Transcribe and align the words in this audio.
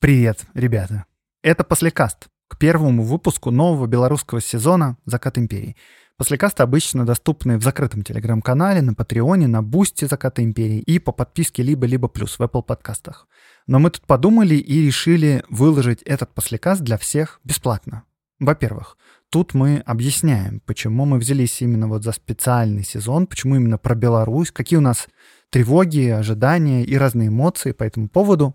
Привет, 0.00 0.44
ребята. 0.54 1.06
Это 1.42 1.64
Послекаст 1.64 2.28
к 2.48 2.58
первому 2.58 3.02
выпуску 3.02 3.50
нового 3.50 3.86
белорусского 3.86 4.40
сезона 4.40 4.98
«Закат 5.06 5.38
империи». 5.38 5.76
Послекасты 6.16 6.62
обычно 6.62 7.04
доступны 7.04 7.58
в 7.58 7.62
закрытом 7.62 8.02
телеграм-канале, 8.02 8.82
на 8.82 8.94
Патреоне, 8.94 9.48
на 9.48 9.62
Бусте 9.62 10.06
Заката 10.06 10.44
Империи 10.44 10.78
и 10.78 11.00
по 11.00 11.10
подписке 11.10 11.62
либо-либо 11.62 12.06
плюс 12.06 12.38
в 12.38 12.42
Apple 12.42 12.62
подкастах. 12.62 13.26
Но 13.66 13.80
мы 13.80 13.90
тут 13.90 14.06
подумали 14.06 14.54
и 14.54 14.86
решили 14.86 15.42
выложить 15.48 16.02
этот 16.02 16.32
послекаст 16.32 16.82
для 16.82 16.98
всех 16.98 17.40
бесплатно. 17.42 18.04
Во-первых, 18.38 18.96
тут 19.34 19.52
мы 19.52 19.78
объясняем, 19.78 20.60
почему 20.60 21.06
мы 21.06 21.18
взялись 21.18 21.60
именно 21.60 21.88
вот 21.88 22.04
за 22.04 22.12
специальный 22.12 22.84
сезон, 22.84 23.26
почему 23.26 23.56
именно 23.56 23.78
про 23.78 23.96
Беларусь, 23.96 24.52
какие 24.52 24.76
у 24.76 24.80
нас 24.80 25.08
тревоги, 25.50 26.06
ожидания 26.06 26.84
и 26.84 26.96
разные 26.96 27.30
эмоции 27.30 27.72
по 27.72 27.82
этому 27.82 28.08
поводу. 28.08 28.54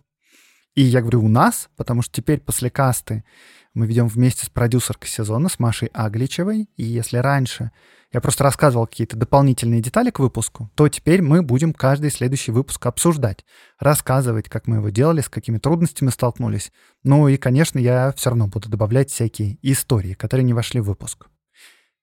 И 0.75 0.81
я 0.81 1.01
говорю 1.01 1.25
«у 1.25 1.27
нас», 1.27 1.69
потому 1.75 2.01
что 2.01 2.13
теперь 2.13 2.39
после 2.39 2.69
касты 2.69 3.25
мы 3.73 3.87
ведем 3.87 4.07
вместе 4.07 4.45
с 4.45 4.49
продюсеркой 4.49 5.09
сезона, 5.09 5.49
с 5.49 5.59
Машей 5.59 5.89
Агличевой. 5.93 6.69
И 6.75 6.83
если 6.83 7.17
раньше 7.17 7.71
я 8.11 8.21
просто 8.21 8.43
рассказывал 8.43 8.87
какие-то 8.87 9.15
дополнительные 9.15 9.81
детали 9.81 10.09
к 10.09 10.19
выпуску, 10.19 10.71
то 10.75 10.87
теперь 10.89 11.21
мы 11.21 11.41
будем 11.41 11.73
каждый 11.73 12.11
следующий 12.11 12.51
выпуск 12.51 12.85
обсуждать, 12.85 13.45
рассказывать, 13.79 14.49
как 14.49 14.67
мы 14.67 14.77
его 14.77 14.89
делали, 14.89 15.21
с 15.21 15.29
какими 15.29 15.57
трудностями 15.57 16.09
столкнулись. 16.09 16.71
Ну 17.03 17.27
и, 17.27 17.37
конечно, 17.37 17.79
я 17.79 18.11
все 18.15 18.31
равно 18.31 18.47
буду 18.47 18.69
добавлять 18.69 19.11
всякие 19.11 19.57
истории, 19.61 20.13
которые 20.13 20.45
не 20.45 20.53
вошли 20.53 20.81
в 20.81 20.85
выпуск. 20.85 21.27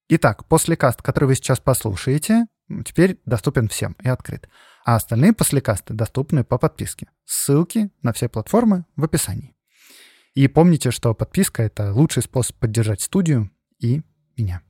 Итак, 0.09 0.47
после 0.47 0.77
каст, 0.77 1.03
который 1.03 1.25
вы 1.25 1.34
сейчас 1.34 1.59
послушаете, 1.59 2.47
теперь 2.84 3.19
доступен 3.25 3.69
всем 3.69 3.97
и 4.03 4.09
открыт 4.09 4.48
а 4.87 4.95
остальные 4.95 5.33
послекасты 5.33 5.95
доступны 5.95 6.45
по 6.45 6.59
подписке. 6.59 7.09
Ссылки 7.25 7.91
на 8.03 8.12
все 8.12 8.28
платформы 8.28 8.86
в 8.95 9.03
описании. 9.03 9.55
И 10.37 10.48
помните, 10.48 10.91
что 10.91 11.15
подписка— 11.15 11.62
это 11.65 11.95
лучший 11.95 12.23
способ 12.23 12.56
поддержать 12.56 13.01
студию 13.01 13.51
и 13.81 14.03
меня. 14.37 14.61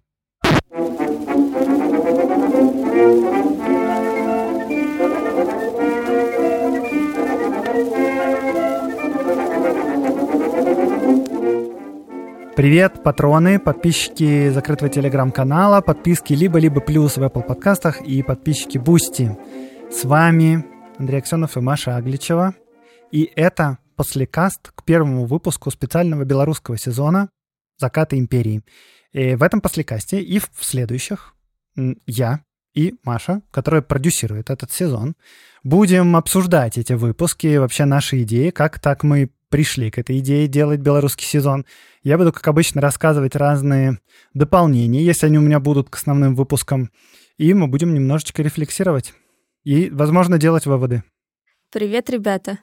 Привет, 12.55 13.03
патроны, 13.03 13.59
подписчики 13.59 14.50
закрытого 14.50 14.89
телеграм-канала, 14.89 15.81
подписки 15.81 16.33
либо-либо 16.33 16.81
плюс 16.81 17.17
в 17.17 17.22
Apple 17.25 17.42
подкастах 17.42 18.03
и 18.03 18.22
подписчики 18.22 18.78
Бусти. 18.78 19.37
С 19.91 20.05
вами 20.05 20.64
Андрей 20.97 21.19
Аксенов 21.19 21.56
и 21.56 21.61
Маша 21.61 21.97
Агличева. 21.97 22.55
И 23.11 23.28
это 23.34 23.78
послекаст 23.97 24.72
к 24.75 24.84
первому 24.84 25.25
выпуску 25.25 25.70
специального 25.70 26.25
белорусского 26.25 26.78
сезона 26.78 27.30
«Закаты 27.78 28.19
империи». 28.19 28.62
И 29.12 29.34
в 29.34 29.42
этом 29.42 29.61
послекасте 29.61 30.22
и 30.22 30.38
в 30.38 30.50
следующих 30.61 31.34
я 32.06 32.41
и 32.75 32.94
Маша, 33.05 33.41
которая 33.50 33.80
продюсирует 33.80 34.50
этот 34.50 34.70
сезон, 34.70 35.16
будем 35.64 36.14
обсуждать 36.14 36.77
эти 36.77 36.92
выпуски, 36.92 37.56
вообще 37.56 37.86
наши 37.86 38.22
идеи, 38.22 38.50
как 38.50 38.78
так 38.78 39.03
мы 39.03 39.30
пришли 39.48 39.91
к 39.91 39.98
этой 39.98 40.19
идее 40.19 40.47
делать 40.47 40.81
белорусский 40.81 41.27
сезон. 41.27 41.64
Я 42.03 42.19
буду, 42.19 42.33
как 42.33 42.47
обычно, 42.47 42.83
рассказывать 42.83 43.34
разные 43.34 43.98
дополнения, 44.34 45.03
если 45.03 45.27
они 45.27 45.38
у 45.38 45.42
меня 45.42 45.60
будут 45.60 45.88
к 45.88 45.97
основным 45.97 46.34
выпускам, 46.34 46.91
и 47.38 47.55
мы 47.55 47.66
будем 47.66 47.94
немножечко 47.94 48.42
рефлексировать 48.42 49.14
и, 49.64 49.88
возможно, 49.91 50.38
делать 50.38 50.66
выводы. 50.66 51.03
Привет, 51.70 52.10
ребята. 52.10 52.58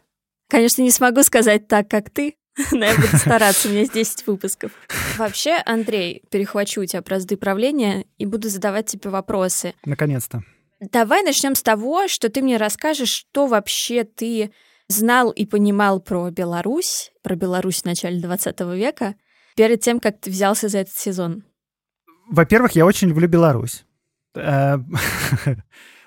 Конечно, 0.49 0.81
не 0.81 0.91
смогу 0.91 1.23
сказать 1.23 1.67
так, 1.67 1.89
как 1.89 2.09
ты, 2.09 2.35
но 2.71 2.85
я 2.85 2.95
буду 2.95 3.17
стараться, 3.17 3.67
у 3.67 3.71
меня 3.71 3.81
есть 3.81 3.93
10 3.93 4.27
выпусков. 4.27 4.71
Вообще, 5.17 5.61
Андрей, 5.65 6.23
перехвачу 6.29 6.81
у 6.81 6.85
тебя 6.85 7.01
бразды 7.01 7.35
правления 7.37 8.05
и 8.17 8.25
буду 8.25 8.49
задавать 8.49 8.87
тебе 8.87 9.09
вопросы. 9.09 9.73
Наконец-то. 9.85 10.43
Давай 10.79 11.23
начнем 11.23 11.55
с 11.55 11.63
того, 11.63 12.07
что 12.07 12.29
ты 12.29 12.41
мне 12.41 12.57
расскажешь, 12.57 13.09
что 13.09 13.47
вообще 13.47 14.03
ты 14.03 14.51
знал 14.87 15.31
и 15.31 15.45
понимал 15.45 15.99
про 15.99 16.29
Беларусь, 16.29 17.11
про 17.21 17.35
Беларусь 17.35 17.81
в 17.81 17.85
начале 17.85 18.19
20 18.19 18.59
века, 18.75 19.15
перед 19.55 19.81
тем, 19.81 19.99
как 19.99 20.19
ты 20.19 20.29
взялся 20.29 20.67
за 20.67 20.79
этот 20.79 20.95
сезон. 20.95 21.43
Во-первых, 22.29 22.73
я 22.73 22.85
очень 22.85 23.07
люблю 23.09 23.27
Беларусь. 23.27 23.85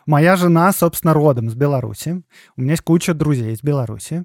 Моя 0.06 0.36
жена, 0.36 0.72
собственно, 0.72 1.12
родом 1.12 1.50
с 1.50 1.54
Беларуси. 1.54 2.22
У 2.56 2.62
меня 2.62 2.72
есть 2.72 2.82
куча 2.82 3.12
друзей 3.12 3.52
из 3.52 3.62
Беларуси. 3.62 4.24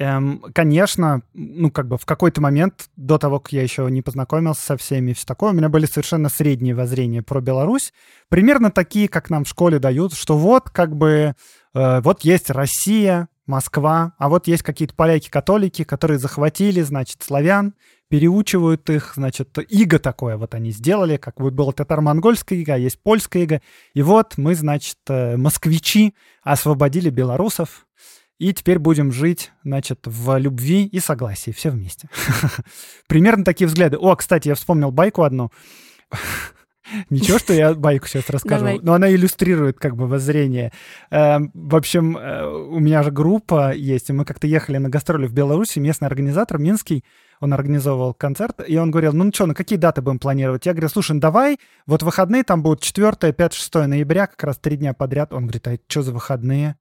Эм, 0.00 0.44
конечно, 0.54 1.22
ну, 1.34 1.72
как 1.72 1.88
бы 1.88 1.98
в 1.98 2.06
какой-то 2.06 2.40
момент, 2.40 2.88
до 2.94 3.18
того, 3.18 3.40
как 3.40 3.52
я 3.52 3.62
еще 3.62 3.90
не 3.90 4.00
познакомился 4.00 4.62
со 4.62 4.76
всеми 4.76 5.10
и 5.10 5.14
все 5.14 5.26
такое, 5.26 5.50
у 5.50 5.54
меня 5.54 5.68
были 5.68 5.86
совершенно 5.86 6.28
средние 6.28 6.76
воззрения 6.76 7.20
про 7.20 7.40
Беларусь. 7.40 7.92
Примерно 8.28 8.70
такие, 8.70 9.08
как 9.08 9.28
нам 9.28 9.42
в 9.42 9.48
школе 9.48 9.80
дают, 9.80 10.14
что 10.14 10.38
вот, 10.38 10.70
как 10.70 10.94
бы, 10.94 11.34
э, 11.74 12.00
вот 12.00 12.20
есть 12.20 12.50
Россия, 12.50 13.28
Москва, 13.48 14.14
а 14.18 14.28
вот 14.28 14.46
есть 14.46 14.62
какие-то 14.62 14.94
поляки-католики, 14.94 15.84
которые 15.84 16.18
захватили, 16.18 16.82
значит, 16.82 17.22
славян, 17.22 17.74
переучивают 18.08 18.88
их, 18.90 19.12
значит, 19.16 19.56
иго 19.68 19.98
такое 19.98 20.36
вот 20.36 20.54
они 20.54 20.70
сделали, 20.70 21.16
как 21.16 21.40
вот 21.40 21.52
было 21.54 21.72
татаро-монгольское 21.72 22.58
иго, 22.58 22.74
а 22.74 22.78
есть 22.78 23.02
польское 23.02 23.42
иго. 23.42 23.62
И 23.94 24.02
вот 24.02 24.38
мы, 24.38 24.54
значит, 24.54 24.98
э, 25.08 25.36
москвичи 25.36 26.14
освободили 26.42 27.10
белорусов, 27.10 27.86
и 28.38 28.52
теперь 28.52 28.78
будем 28.78 29.10
жить, 29.10 29.50
значит, 29.64 30.00
в 30.04 30.38
любви 30.38 30.86
и 30.86 31.00
согласии, 31.00 31.50
все 31.50 31.70
вместе. 31.70 32.08
Примерно 33.08 33.44
такие 33.44 33.66
взгляды. 33.66 33.96
О, 33.96 34.14
кстати, 34.14 34.48
я 34.48 34.54
вспомнил 34.54 34.92
байку 34.92 35.22
одну. 35.22 35.50
Ничего, 37.10 37.38
что 37.38 37.52
я 37.52 37.74
байку 37.74 38.06
сейчас 38.06 38.28
расскажу, 38.30 38.64
Давай. 38.64 38.80
но 38.82 38.94
она 38.94 39.10
иллюстрирует 39.10 39.78
как 39.78 39.96
бы 39.96 40.06
воззрение. 40.06 40.72
Э, 41.10 41.38
в 41.54 41.76
общем, 41.76 42.16
э, 42.16 42.46
у 42.46 42.78
меня 42.78 43.02
же 43.02 43.10
группа 43.10 43.72
есть, 43.72 44.10
и 44.10 44.12
мы 44.12 44.24
как-то 44.24 44.46
ехали 44.46 44.78
на 44.78 44.88
гастроли 44.88 45.26
в 45.26 45.32
Беларуси, 45.32 45.78
местный 45.78 46.08
организатор 46.08 46.58
Минский, 46.58 47.04
он 47.40 47.54
организовывал 47.54 48.14
концерт, 48.14 48.60
и 48.66 48.76
он 48.76 48.90
говорил, 48.90 49.12
ну 49.12 49.30
что, 49.32 49.46
на 49.46 49.54
какие 49.54 49.78
даты 49.78 50.02
будем 50.02 50.18
планировать? 50.18 50.66
Я 50.66 50.72
говорю, 50.72 50.88
слушай, 50.88 51.12
ну 51.12 51.20
давай, 51.20 51.58
вот 51.86 52.02
выходные 52.02 52.42
там 52.42 52.62
будут 52.62 52.82
4, 52.82 53.32
5, 53.32 53.52
6 53.52 53.74
ноября, 53.74 54.26
как 54.26 54.42
раз 54.42 54.58
три 54.58 54.76
дня 54.76 54.92
подряд. 54.94 55.32
Он 55.32 55.42
говорит, 55.42 55.68
а 55.68 55.78
что 55.88 56.02
за 56.02 56.12
выходные? 56.12 56.76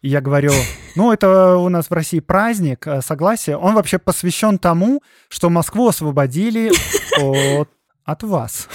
И 0.00 0.08
я 0.08 0.20
говорю, 0.20 0.52
ну, 0.96 1.12
это 1.12 1.56
у 1.56 1.68
нас 1.68 1.88
в 1.88 1.92
России 1.92 2.20
праздник, 2.20 2.86
э, 2.86 3.00
согласие. 3.00 3.56
Он 3.56 3.74
вообще 3.74 3.98
посвящен 3.98 4.58
тому, 4.58 5.02
что 5.28 5.48
Москву 5.48 5.88
освободили 5.88 6.72
от, 7.20 7.70
от 8.04 8.22
вас. 8.22 8.68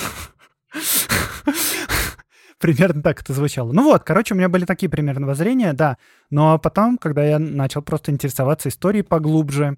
Примерно 2.59 3.01
так 3.01 3.21
это 3.21 3.33
звучало. 3.33 3.71
Ну 3.71 3.83
вот, 3.83 4.03
короче, 4.03 4.33
у 4.33 4.37
меня 4.37 4.49
были 4.49 4.65
такие 4.65 4.89
примерно 4.89 5.27
воззрения, 5.27 5.73
да. 5.73 5.97
Но 6.29 6.59
потом, 6.59 6.97
когда 6.97 7.23
я 7.23 7.39
начал 7.39 7.81
просто 7.81 8.11
интересоваться 8.11 8.69
историей 8.69 9.03
поглубже, 9.03 9.77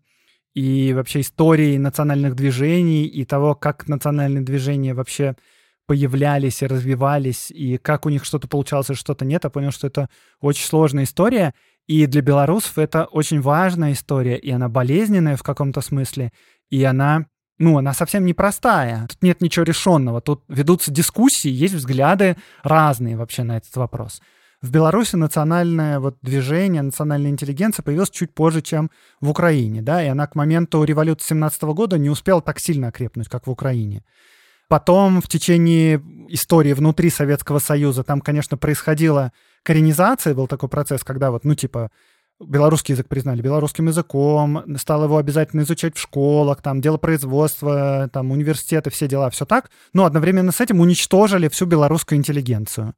и 0.53 0.93
вообще 0.93 1.21
историей 1.21 1.77
национальных 1.77 2.35
движений, 2.35 3.05
и 3.05 3.23
того, 3.23 3.55
как 3.55 3.87
национальные 3.87 4.43
движения 4.43 4.93
вообще 4.93 5.35
появлялись 5.87 6.61
и 6.61 6.67
развивались, 6.67 7.51
и 7.51 7.77
как 7.77 8.05
у 8.05 8.09
них 8.09 8.25
что-то 8.25 8.47
получалось, 8.47 8.89
и 8.89 8.95
что-то 8.95 9.25
нет, 9.25 9.43
я 9.43 9.49
понял, 9.49 9.71
что 9.71 9.87
это 9.87 10.09
очень 10.39 10.65
сложная 10.65 11.05
история, 11.05 11.53
и 11.87 12.05
для 12.05 12.21
белорусов 12.21 12.77
это 12.77 13.05
очень 13.05 13.41
важная 13.41 13.93
история, 13.93 14.37
и 14.37 14.51
она 14.51 14.69
болезненная 14.69 15.37
в 15.37 15.43
каком-то 15.43 15.81
смысле, 15.81 16.31
и 16.69 16.83
она 16.83 17.25
ну, 17.61 17.77
она 17.77 17.93
совсем 17.93 18.25
непростая. 18.25 19.07
Тут 19.07 19.21
нет 19.21 19.41
ничего 19.41 19.63
решенного. 19.63 20.19
Тут 20.19 20.43
ведутся 20.47 20.91
дискуссии, 20.91 21.49
есть 21.49 21.75
взгляды 21.75 22.35
разные 22.63 23.15
вообще 23.15 23.43
на 23.43 23.57
этот 23.57 23.75
вопрос. 23.75 24.21
В 24.61 24.69
Беларуси 24.69 25.15
национальное 25.15 25.99
вот 25.99 26.17
движение, 26.21 26.81
национальная 26.81 27.31
интеллигенция 27.31 27.83
появилась 27.83 28.11
чуть 28.11 28.33
позже, 28.33 28.61
чем 28.61 28.91
в 29.19 29.29
Украине, 29.29 29.81
да, 29.81 30.03
и 30.03 30.07
она 30.07 30.27
к 30.27 30.35
моменту 30.35 30.83
революции 30.83 31.29
17 31.29 31.63
года 31.63 31.97
не 31.97 32.09
успела 32.09 32.41
так 32.41 32.59
сильно 32.59 32.89
окрепнуть, 32.89 33.27
как 33.27 33.47
в 33.47 33.51
Украине. 33.51 34.03
Потом 34.67 35.19
в 35.19 35.27
течение 35.27 36.01
истории 36.29 36.73
внутри 36.73 37.09
Советского 37.09 37.59
Союза 37.59 38.03
там, 38.03 38.21
конечно, 38.21 38.55
происходила 38.55 39.31
коренизация, 39.63 40.33
был 40.33 40.47
такой 40.47 40.69
процесс, 40.69 41.03
когда 41.03 41.31
вот, 41.31 41.43
ну, 41.43 41.55
типа, 41.55 41.89
белорусский 42.45 42.93
язык 42.93 43.07
признали 43.07 43.41
белорусским 43.41 43.87
языком, 43.87 44.63
стал 44.77 45.03
его 45.03 45.17
обязательно 45.17 45.61
изучать 45.61 45.95
в 45.95 46.01
школах, 46.01 46.61
там, 46.61 46.81
дело 46.81 46.97
производства, 46.97 48.09
там, 48.11 48.31
университеты, 48.31 48.89
все 48.89 49.07
дела, 49.07 49.29
все 49.29 49.45
так. 49.45 49.69
Но 49.93 50.05
одновременно 50.05 50.51
с 50.51 50.61
этим 50.61 50.79
уничтожили 50.79 51.47
всю 51.47 51.65
белорусскую 51.65 52.17
интеллигенцию. 52.17 52.95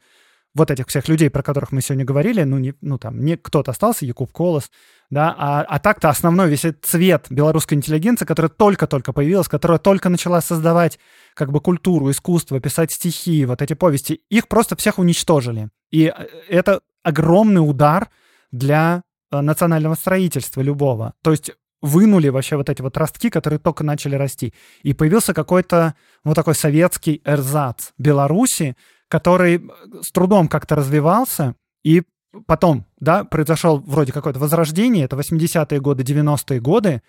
Вот 0.56 0.70
этих 0.70 0.88
всех 0.88 1.08
людей, 1.08 1.32
про 1.32 1.42
которых 1.42 1.72
мы 1.72 1.82
сегодня 1.82 2.06
говорили, 2.06 2.44
ну, 2.44 2.60
не, 2.60 2.76
ну 2.82 3.00
там, 3.00 3.26
не 3.26 3.38
кто-то 3.38 3.72
остался, 3.72 4.06
Якуб 4.06 4.32
Колос, 4.32 4.70
да, 5.10 5.34
а, 5.36 5.62
а 5.62 5.80
так-то 5.80 6.10
основной 6.10 6.48
весь 6.48 6.66
цвет 6.84 7.26
белорусской 7.32 7.76
интеллигенции, 7.76 8.26
которая 8.26 8.50
только-только 8.50 9.14
появилась, 9.14 9.48
которая 9.48 9.80
только 9.80 10.10
начала 10.10 10.42
создавать 10.42 11.00
как 11.34 11.52
бы 11.52 11.60
культуру, 11.60 12.12
искусство, 12.12 12.60
писать 12.60 12.92
стихи, 12.92 13.46
вот 13.46 13.64
эти 13.64 13.74
повести, 13.74 14.22
их 14.30 14.48
просто 14.48 14.76
всех 14.76 15.00
уничтожили. 15.00 15.70
И 15.90 16.06
э, 16.16 16.28
это 16.50 16.82
огромный 17.02 17.68
удар 17.68 18.10
для 18.52 19.02
национального 19.42 19.96
строительства 19.96 20.62
любого. 20.62 21.14
То 21.22 21.32
есть 21.32 21.52
вынули 21.82 22.30
вообще 22.30 22.56
вот 22.56 22.70
эти 22.70 22.82
вот 22.82 22.96
ростки, 22.98 23.30
которые 23.30 23.60
только 23.60 23.84
начали 23.84 24.16
расти. 24.16 24.54
И 24.84 24.94
появился 24.94 25.34
какой-то 25.34 25.96
вот 26.24 26.36
такой 26.36 26.56
советский 26.56 27.22
эрзац 27.26 27.92
Беларуси, 27.98 28.76
который 29.10 29.70
с 30.02 30.12
трудом 30.12 30.48
как-то 30.48 30.76
развивался, 30.76 31.56
и 31.84 32.04
потом, 32.48 32.86
да, 33.00 33.26
произошел 33.26 33.80
вроде 33.80 34.12
какое-то 34.12 34.40
возрождение, 34.40 35.06
это 35.06 35.16
80-е 35.18 35.80
годы, 35.82 36.04
90-е 36.04 36.60
годы, 36.62 37.02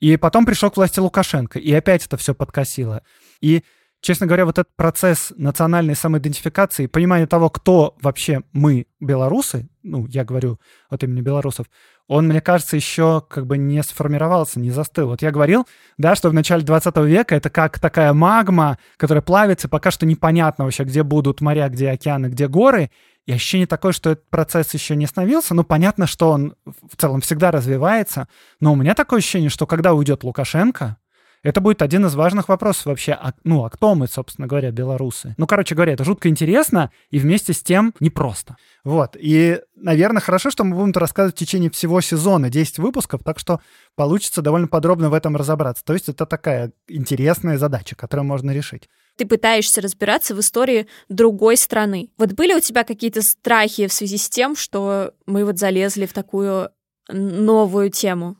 и 0.00 0.16
потом 0.16 0.46
пришел 0.46 0.70
к 0.70 0.76
власти 0.76 1.00
Лукашенко, 1.00 1.58
и 1.58 1.72
опять 1.72 2.06
это 2.06 2.16
все 2.16 2.34
подкосило. 2.34 3.02
И 3.40 3.62
честно 4.04 4.26
говоря, 4.26 4.44
вот 4.44 4.58
этот 4.58 4.76
процесс 4.76 5.32
национальной 5.36 5.96
самоидентификации, 5.96 6.86
понимание 6.86 7.26
того, 7.26 7.48
кто 7.48 7.96
вообще 8.02 8.42
мы, 8.52 8.86
белорусы, 9.00 9.66
ну, 9.82 10.06
я 10.08 10.24
говорю 10.24 10.60
от 10.90 11.02
имени 11.02 11.22
белорусов, 11.22 11.66
он, 12.06 12.28
мне 12.28 12.42
кажется, 12.42 12.76
еще 12.76 13.22
как 13.28 13.46
бы 13.46 13.56
не 13.56 13.82
сформировался, 13.82 14.60
не 14.60 14.70
застыл. 14.70 15.08
Вот 15.08 15.22
я 15.22 15.30
говорил, 15.30 15.66
да, 15.96 16.14
что 16.14 16.28
в 16.28 16.34
начале 16.34 16.62
20 16.62 16.94
века 16.98 17.34
это 17.34 17.48
как 17.48 17.78
такая 17.78 18.12
магма, 18.12 18.78
которая 18.98 19.22
плавится, 19.22 19.70
пока 19.70 19.90
что 19.90 20.04
непонятно 20.04 20.64
вообще, 20.64 20.84
где 20.84 21.02
будут 21.02 21.40
моря, 21.40 21.70
где 21.70 21.90
океаны, 21.90 22.26
где 22.26 22.46
горы, 22.46 22.90
и 23.24 23.32
ощущение 23.32 23.66
такое, 23.66 23.92
что 23.92 24.10
этот 24.10 24.28
процесс 24.28 24.74
еще 24.74 24.96
не 24.96 25.06
остановился. 25.06 25.54
Ну, 25.54 25.64
понятно, 25.64 26.06
что 26.06 26.30
он 26.30 26.56
в 26.66 26.94
целом 26.98 27.22
всегда 27.22 27.50
развивается, 27.50 28.28
но 28.60 28.74
у 28.74 28.76
меня 28.76 28.94
такое 28.94 29.20
ощущение, 29.20 29.48
что 29.48 29.66
когда 29.66 29.94
уйдет 29.94 30.24
Лукашенко, 30.24 30.98
это 31.44 31.60
будет 31.60 31.82
один 31.82 32.06
из 32.06 32.14
важных 32.14 32.48
вопросов 32.48 32.86
вообще. 32.86 33.12
А, 33.12 33.34
ну, 33.44 33.64
а 33.64 33.70
кто 33.70 33.94
мы, 33.94 34.08
собственно 34.08 34.48
говоря, 34.48 34.70
белорусы? 34.72 35.34
Ну, 35.36 35.46
короче 35.46 35.74
говоря, 35.74 35.92
это 35.92 36.02
жутко 36.02 36.30
интересно 36.30 36.90
и 37.10 37.18
вместе 37.18 37.52
с 37.52 37.62
тем 37.62 37.94
непросто. 38.00 38.56
Вот. 38.82 39.14
И, 39.20 39.60
наверное, 39.76 40.22
хорошо, 40.22 40.50
что 40.50 40.64
мы 40.64 40.74
будем 40.74 40.90
это 40.90 41.00
рассказывать 41.00 41.36
в 41.36 41.38
течение 41.38 41.70
всего 41.70 42.00
сезона, 42.00 42.48
10 42.48 42.78
выпусков, 42.78 43.22
так 43.22 43.38
что 43.38 43.60
получится 43.94 44.40
довольно 44.40 44.68
подробно 44.68 45.10
в 45.10 45.14
этом 45.14 45.36
разобраться. 45.36 45.84
То 45.84 45.92
есть 45.92 46.08
это 46.08 46.24
такая 46.24 46.72
интересная 46.88 47.58
задача, 47.58 47.94
которую 47.94 48.26
можно 48.26 48.50
решить 48.50 48.88
ты 49.16 49.26
пытаешься 49.26 49.80
разбираться 49.80 50.34
в 50.34 50.40
истории 50.40 50.88
другой 51.08 51.56
страны. 51.56 52.10
Вот 52.18 52.32
были 52.32 52.52
у 52.52 52.58
тебя 52.58 52.82
какие-то 52.82 53.22
страхи 53.22 53.86
в 53.86 53.92
связи 53.92 54.16
с 54.16 54.28
тем, 54.28 54.56
что 54.56 55.14
мы 55.24 55.44
вот 55.44 55.56
залезли 55.58 56.06
в 56.06 56.12
такую 56.12 56.70
новую 57.08 57.90
тему? 57.90 58.36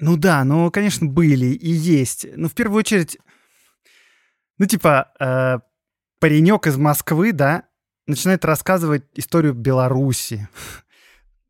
Ну 0.00 0.16
да, 0.16 0.44
ну, 0.44 0.70
конечно, 0.70 1.06
были 1.06 1.46
и 1.46 1.70
есть. 1.70 2.26
Ну, 2.34 2.48
в 2.48 2.54
первую 2.54 2.78
очередь, 2.78 3.18
ну, 4.58 4.66
типа, 4.66 5.12
э, 5.20 5.58
паренек 6.20 6.66
из 6.66 6.78
Москвы, 6.78 7.32
да, 7.32 7.64
начинает 8.06 8.44
рассказывать 8.44 9.04
историю 9.14 9.54
Беларуси. 9.54 10.48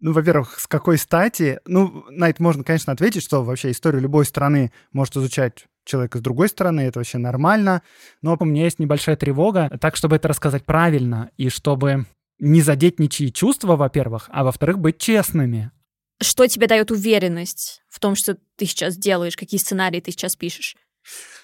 Ну, 0.02 0.14
во-первых, 0.14 0.58
с 0.58 0.67
какой 0.67 0.97
стати? 0.97 1.61
Ну, 1.67 2.06
на 2.08 2.31
это 2.31 2.43
можно, 2.43 2.64
конечно, 2.64 2.91
ответить, 2.91 3.23
что 3.23 3.44
вообще 3.44 3.70
историю 3.70 4.00
любой 4.00 4.25
страны 4.25 4.73
может 4.93 5.14
изучать 5.14 5.67
человек 5.85 6.17
из 6.17 6.23
другой 6.23 6.49
стороны, 6.49 6.81
это 6.81 7.00
вообще 7.00 7.19
нормально. 7.19 7.82
Но 8.23 8.35
у 8.41 8.44
меня 8.47 8.64
есть 8.64 8.79
небольшая 8.79 9.17
тревога, 9.17 9.69
так, 9.79 9.97
чтобы 9.97 10.17
это 10.17 10.29
рассказать 10.29 10.64
правильно 10.64 11.31
и 11.37 11.50
чтобы 11.50 12.06
не 12.38 12.62
задеть 12.62 12.99
ничьи 12.99 13.31
чувства, 13.31 13.76
во-первых, 13.76 14.31
а 14.32 14.43
во-вторых, 14.43 14.79
быть 14.79 14.97
честными. 14.97 15.70
Что 16.23 16.47
тебе 16.47 16.67
дает 16.67 16.91
уверенность 16.91 17.83
в 17.89 17.99
том, 18.01 18.15
что 18.15 18.37
ты 18.57 18.67
сейчас 18.67 18.97
делаешь, 18.97 19.37
какие 19.37 19.59
сценарии 19.59 20.01
ты 20.01 20.11
сейчас 20.11 20.37
пишешь? 20.37 20.77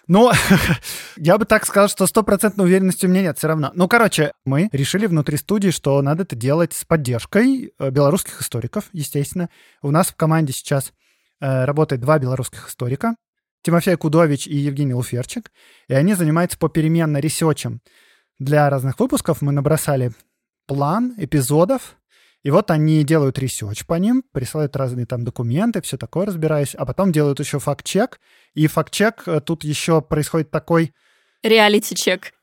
Ну, 0.07 0.31
я 1.17 1.39
бы 1.39 1.45
так 1.45 1.67
сказал, 1.67 1.89
что 1.89 2.07
стопроцентной 2.07 2.65
уверенности 2.65 3.07
у 3.07 3.09
меня 3.09 3.23
нет 3.23 3.39
все 3.39 3.49
равно. 3.49 3.73
Ну, 3.75 3.89
короче, 3.89 4.33
мы 4.45 4.69
решили 4.73 5.07
внутри 5.07 5.37
студии, 5.37 5.71
что 5.71 6.01
надо 6.03 6.23
это 6.23 6.37
делать 6.37 6.73
с 6.73 6.85
поддержкой 6.85 7.73
э, 7.79 7.91
белорусских 7.91 8.41
историков, 8.41 8.85
естественно. 8.93 9.49
У 9.83 9.91
нас 9.91 10.09
в 10.09 10.17
команде 10.17 10.53
сейчас 10.53 10.93
э, 11.41 11.65
работает 11.65 12.03
два 12.03 12.19
белорусских 12.19 12.69
историка, 12.69 13.17
Тимофей 13.63 13.97
Кудович 13.97 14.47
и 14.47 14.57
Евгений 14.57 14.95
Луферчик, 14.95 15.51
и 15.89 15.95
они 15.95 16.15
занимаются 16.15 16.57
попеременно 16.57 17.19
research 17.19 17.64
ем. 17.64 17.81
Для 18.39 18.71
разных 18.71 19.01
выпусков 19.01 19.43
мы 19.43 19.51
набросали 19.51 20.13
план 20.67 21.15
эпизодов, 21.17 21.97
и 22.47 22.51
вот 22.53 22.71
они 22.71 23.03
делают 23.03 23.41
research 23.41 23.85
по 23.87 23.95
ним, 23.95 24.23
присылают 24.31 24.77
разные 24.77 25.05
там 25.05 25.25
документы, 25.25 25.83
все 25.83 25.97
такое 25.97 26.27
разбираюсь, 26.27 26.77
а 26.77 26.87
потом 26.87 27.11
делают 27.11 27.41
еще 27.41 27.59
fact-check. 27.59 28.21
И 28.55 28.69
факт-чек 28.69 29.25
э, 29.27 29.41
тут 29.41 29.65
еще 29.65 30.01
происходит 30.01 30.53
такой... 30.53 30.95
Реалити-чек. 31.43 32.35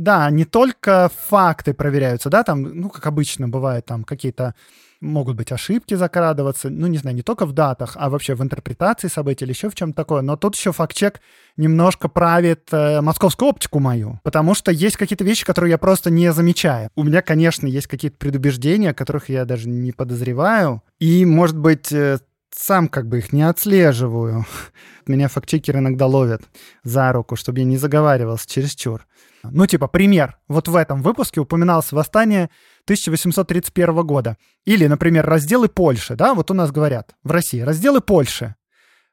Да, 0.00 0.30
не 0.30 0.46
только 0.46 1.10
факты 1.28 1.74
проверяются, 1.74 2.30
да, 2.30 2.42
там, 2.42 2.62
ну, 2.62 2.88
как 2.88 3.06
обычно 3.06 3.50
бывает, 3.50 3.84
там 3.84 4.04
какие-то 4.04 4.54
могут 5.02 5.36
быть 5.36 5.52
ошибки 5.52 5.92
закрадываться, 5.92 6.70
ну, 6.70 6.86
не 6.86 6.96
знаю, 6.96 7.16
не 7.16 7.22
только 7.22 7.44
в 7.44 7.52
датах, 7.52 7.98
а 8.00 8.08
вообще 8.08 8.34
в 8.34 8.42
интерпретации 8.42 9.08
событий 9.08 9.44
или 9.44 9.52
еще 9.52 9.68
в 9.68 9.74
чем-то 9.74 9.94
такое. 9.94 10.22
Но 10.22 10.36
тут 10.36 10.56
еще 10.56 10.72
факт-чек 10.72 11.20
немножко 11.58 12.08
правит 12.08 12.68
э, 12.72 13.02
московскую 13.02 13.50
оптику 13.50 13.78
мою, 13.78 14.20
потому 14.22 14.54
что 14.54 14.72
есть 14.72 14.96
какие-то 14.96 15.24
вещи, 15.24 15.44
которые 15.44 15.72
я 15.72 15.78
просто 15.78 16.10
не 16.10 16.32
замечаю. 16.32 16.88
У 16.96 17.02
меня, 17.02 17.20
конечно, 17.20 17.66
есть 17.66 17.86
какие-то 17.86 18.16
предубеждения, 18.16 18.94
которых 18.94 19.28
я 19.28 19.44
даже 19.44 19.68
не 19.68 19.92
подозреваю, 19.92 20.82
и, 20.98 21.26
может 21.26 21.58
быть, 21.58 21.92
э, 21.92 22.20
сам 22.54 22.88
как 22.88 23.06
бы 23.08 23.18
их 23.18 23.32
не 23.32 23.42
отслеживаю. 23.42 24.44
Меня 25.06 25.28
фактчекеры 25.28 25.78
иногда 25.78 26.06
ловят 26.06 26.42
за 26.82 27.12
руку, 27.12 27.36
чтобы 27.36 27.60
я 27.60 27.64
не 27.64 27.76
заговаривался 27.76 28.48
чересчур. 28.48 29.06
Ну, 29.42 29.66
типа, 29.66 29.88
пример. 29.88 30.38
Вот 30.48 30.68
в 30.68 30.76
этом 30.76 31.02
выпуске 31.02 31.40
упоминалось 31.40 31.92
восстание 31.92 32.50
1831 32.84 34.06
года. 34.06 34.36
Или, 34.64 34.86
например, 34.86 35.26
разделы 35.26 35.68
Польши, 35.68 36.14
да, 36.14 36.34
вот 36.34 36.50
у 36.50 36.54
нас 36.54 36.70
говорят 36.70 37.14
в 37.22 37.30
России, 37.30 37.60
разделы 37.60 38.00
Польши. 38.00 38.54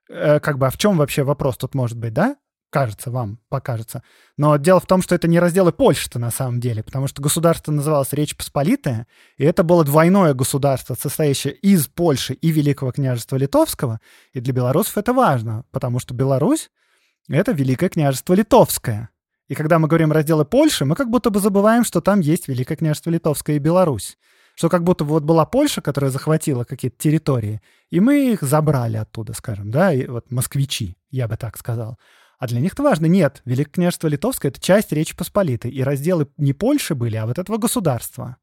Э, 0.10 0.40
как 0.40 0.58
бы, 0.58 0.68
а 0.68 0.70
в 0.70 0.78
чем 0.78 0.98
вообще 0.98 1.24
вопрос 1.24 1.58
тут 1.58 1.76
может 1.76 1.98
быть, 1.98 2.14
да? 2.14 2.36
Кажется, 2.70 3.12
вам 3.12 3.40
покажется. 3.48 4.04
Но 4.36 4.58
дело 4.58 4.82
в 4.82 4.86
том, 4.86 5.02
что 5.02 5.16
это 5.16 5.28
не 5.30 5.40
разделы 5.40 5.72
Польши-то 5.72 6.20
на 6.20 6.32
самом 6.32 6.60
деле, 6.60 6.84
потому 6.84 7.08
что 7.08 7.22
государство 7.22 7.72
называлось 7.72 8.12
Речь 8.12 8.36
Посполитая, 8.36 9.08
и 9.38 9.46
это 9.46 9.64
было 9.64 9.86
двойное 9.86 10.34
государство, 10.34 10.96
состоящее 10.96 11.54
из 11.54 11.88
Польши 11.88 12.34
и 12.34 12.50
Великого 12.52 12.92
княжества 12.92 13.38
Литовского, 13.38 14.02
и 14.34 14.42
для 14.42 14.54
белорусов 14.54 14.98
это 14.98 15.14
важно, 15.14 15.64
потому 15.72 16.00
что 16.00 16.14
Беларусь— 16.14 16.70
это 17.30 17.54
Великое 17.54 17.88
княжество 17.88 18.34
Литовское. 18.34 19.12
И 19.48 19.56
когда 19.56 19.80
мы 19.80 19.88
говорим 19.88 20.12
разделы 20.12 20.44
Польши, 20.44 20.84
мы 20.84 20.96
как 20.96 21.10
будто 21.10 21.30
бы 21.30 21.40
забываем, 21.40 21.86
что 21.86 22.02
там 22.02 22.20
есть 22.20 22.50
Великое 22.50 22.76
княжество 22.76 23.10
Литовское 23.10 23.56
и 23.56 23.60
Беларусь. 23.60 24.18
Что 24.56 24.70
как 24.70 24.84
будто 24.84 25.06
вот 25.06 25.24
была 25.24 25.46
Польша, 25.46 25.82
которая 25.82 26.12
захватила 26.12 26.64
какие-то 26.64 26.98
территории, 26.98 27.62
и 27.92 28.00
мы 28.00 28.34
их 28.34 28.42
забрали 28.42 28.98
оттуда, 28.98 29.34
скажем, 29.34 29.72
да, 29.72 29.94
и 29.94 30.06
вот 30.08 30.32
москвичи, 30.32 30.98
я 31.12 31.28
бы 31.28 31.38
так 31.38 31.58
сказал. 31.58 31.98
А 32.38 32.48
для 32.48 32.60
них 32.60 32.74
это 32.74 32.84
важно. 32.84 33.08
Нет, 33.08 33.42
Великое 33.46 33.72
княжество 33.72 34.08
Литовское— 34.08 34.52
это 34.52 34.62
часть 34.62 34.92
Речи 34.92 35.16
Посполитой, 35.16 35.72
и 35.72 35.82
разделы 35.82 36.28
не 36.38 36.54
Польши 36.54 36.94
были, 36.94 37.16
а 37.16 37.26
вот 37.26 37.40
этого 37.40 37.58
государства. 37.58 38.38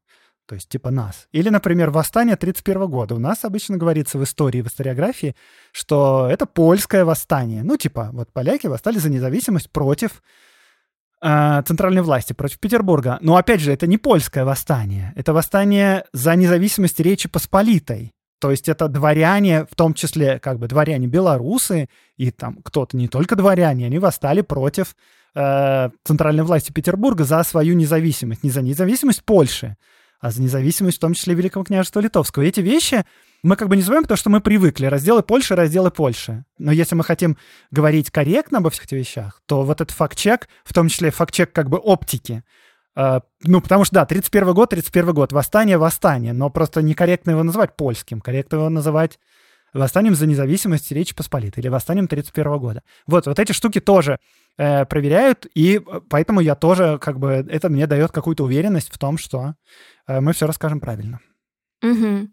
То 0.47 0.55
есть 0.55 0.69
типа 0.69 0.91
нас. 0.91 1.27
Или, 1.31 1.49
например, 1.49 1.89
восстание 1.89 2.35
1931 2.35 2.87
года. 2.91 3.15
У 3.15 3.19
нас 3.19 3.43
обычно 3.45 3.77
говорится 3.77 4.19
в 4.19 4.23
истории, 4.23 4.61
в 4.61 4.67
историографии, 4.67 5.35
что 5.71 6.27
это 6.29 6.45
польское 6.45 7.03
восстание. 7.03 7.63
Ну, 7.63 7.77
типа, 7.77 8.09
вот 8.13 8.31
поляки 8.31 8.67
восстали 8.67 8.99
за 8.99 9.09
независимость 9.09 9.71
против 9.71 10.21
э, 11.23 11.63
центральной 11.65 12.03
власти, 12.03 12.33
против 12.33 12.59
Петербурга. 12.59 13.17
Но 13.21 13.37
опять 13.37 13.61
же, 13.61 13.71
это 13.71 13.87
не 13.87 13.97
польское 13.97 14.45
восстание. 14.45 15.13
Это 15.15 15.33
восстание 15.33 16.05
за 16.13 16.35
независимость 16.35 16.99
Речи 16.99 17.27
Посполитой. 17.27 18.14
То 18.39 18.51
есть 18.51 18.67
это 18.67 18.87
дворяне, 18.87 19.65
в 19.65 19.75
том 19.75 19.93
числе 19.93 20.39
как 20.39 20.59
бы 20.59 20.67
дворяне 20.67 21.07
белорусы, 21.07 21.89
и 22.17 22.31
там 22.31 22.57
кто-то 22.63 22.97
не 22.97 23.07
только 23.07 23.35
дворяне, 23.35 23.85
они 23.85 23.99
восстали 23.99 24.41
против 24.41 24.95
э, 25.35 25.89
центральной 26.03 26.43
власти 26.43 26.71
Петербурга 26.71 27.23
за 27.23 27.43
свою 27.43 27.75
независимость. 27.75 28.43
Не 28.43 28.49
за 28.49 28.61
независимость 28.61 29.23
Польши, 29.23 29.77
а 30.19 30.31
за 30.31 30.41
независимость 30.41 30.97
в 30.97 31.01
том 31.01 31.13
числе 31.13 31.33
Великого 31.33 31.63
княжества 31.63 31.99
Литовского. 31.99 32.43
И 32.43 32.47
эти 32.47 32.59
вещи 32.59 33.05
мы 33.43 33.55
как 33.55 33.69
бы 33.69 33.75
не 33.75 33.83
называем, 33.83 34.03
потому 34.03 34.17
что 34.17 34.29
мы 34.29 34.41
привыкли. 34.41 34.87
Разделы 34.87 35.21
Польши, 35.21 35.55
разделы 35.55 35.91
Польши. 35.91 36.45
Но 36.57 36.71
если 36.71 36.95
мы 36.95 37.03
хотим 37.03 37.37
говорить 37.69 38.09
корректно 38.09 38.57
обо 38.57 38.71
всех 38.71 38.85
этих 38.85 38.97
вещах, 38.97 39.41
то 39.45 39.61
вот 39.61 39.81
этот 39.81 39.95
факт-чек, 39.95 40.49
в 40.63 40.73
том 40.73 40.89
числе 40.89 41.11
факт-чек 41.11 41.53
как 41.53 41.69
бы 41.69 41.77
оптики, 41.77 42.43
ну, 42.95 43.61
потому 43.61 43.83
что, 43.83 43.95
да, 43.95 44.05
31 44.05 44.53
год, 44.53 44.69
31 44.69 45.13
год, 45.13 45.33
восстание, 45.33 45.77
восстание, 45.77 46.31
но 46.31 46.49
просто 46.49 46.81
некорректно 46.81 47.31
его 47.31 47.43
называть 47.43 47.75
польским, 47.75 48.21
корректно 48.21 48.55
его 48.55 48.69
называть 48.69 49.19
восстанием 49.75 50.15
за 50.15 50.25
независимость 50.25 50.91
Речи 50.91 51.13
Посполитой 51.13 51.61
или 51.61 51.67
восстанием 51.67 52.07
31 52.07 52.57
года. 52.57 52.81
Вот, 53.05 53.27
вот 53.27 53.39
эти 53.39 53.51
штуки 53.51 53.79
тоже 53.79 54.19
э, 54.57 54.85
проверяют, 54.85 55.45
и 55.53 55.77
э, 55.77 56.01
поэтому 56.09 56.39
я 56.39 56.55
тоже, 56.55 56.97
как 56.99 57.19
бы, 57.19 57.45
это 57.49 57.69
мне 57.69 57.85
дает 57.85 58.11
какую-то 58.11 58.45
уверенность 58.45 58.91
в 58.91 58.97
том, 58.97 59.17
что 59.17 59.55
э, 60.07 60.21
мы 60.21 60.33
все 60.33 60.47
расскажем 60.47 60.79
правильно. 60.79 61.19
Угу. 61.83 62.29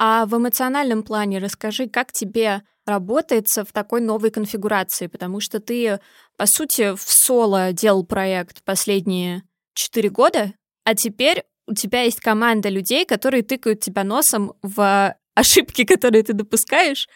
А 0.00 0.26
в 0.26 0.36
эмоциональном 0.36 1.02
плане 1.02 1.38
расскажи, 1.38 1.88
как 1.88 2.12
тебе 2.12 2.62
работается 2.86 3.64
в 3.64 3.72
такой 3.72 4.00
новой 4.00 4.30
конфигурации, 4.30 5.08
потому 5.08 5.40
что 5.40 5.60
ты, 5.60 6.00
по 6.38 6.46
сути, 6.46 6.96
в 6.96 7.02
соло 7.04 7.72
делал 7.72 8.04
проект 8.04 8.64
последние 8.64 9.42
четыре 9.78 10.10
года, 10.10 10.52
а 10.84 10.94
теперь 10.94 11.44
у 11.66 11.74
тебя 11.74 12.02
есть 12.02 12.20
команда 12.20 12.68
людей, 12.68 13.04
которые 13.04 13.42
тыкают 13.42 13.80
тебя 13.80 14.04
носом 14.04 14.54
в 14.62 15.14
ошибки, 15.34 15.84
которые 15.84 16.22
ты 16.22 16.32
допускаешь, 16.32 17.08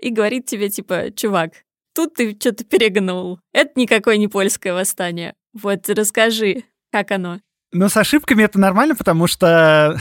и 0.00 0.10
говорит 0.10 0.46
тебе, 0.46 0.70
типа, 0.70 1.12
чувак, 1.14 1.52
тут 1.94 2.14
ты 2.14 2.36
что-то 2.38 2.64
перегнул. 2.64 3.38
Это 3.52 3.72
никакое 3.76 4.16
не 4.16 4.28
польское 4.28 4.72
восстание. 4.72 5.34
Вот 5.52 5.88
расскажи, 5.88 6.64
как 6.90 7.10
оно. 7.10 7.40
Ну, 7.72 7.88
с 7.88 7.96
ошибками 7.96 8.42
это 8.42 8.58
нормально, 8.58 8.96
потому 8.96 9.26
что 9.26 9.96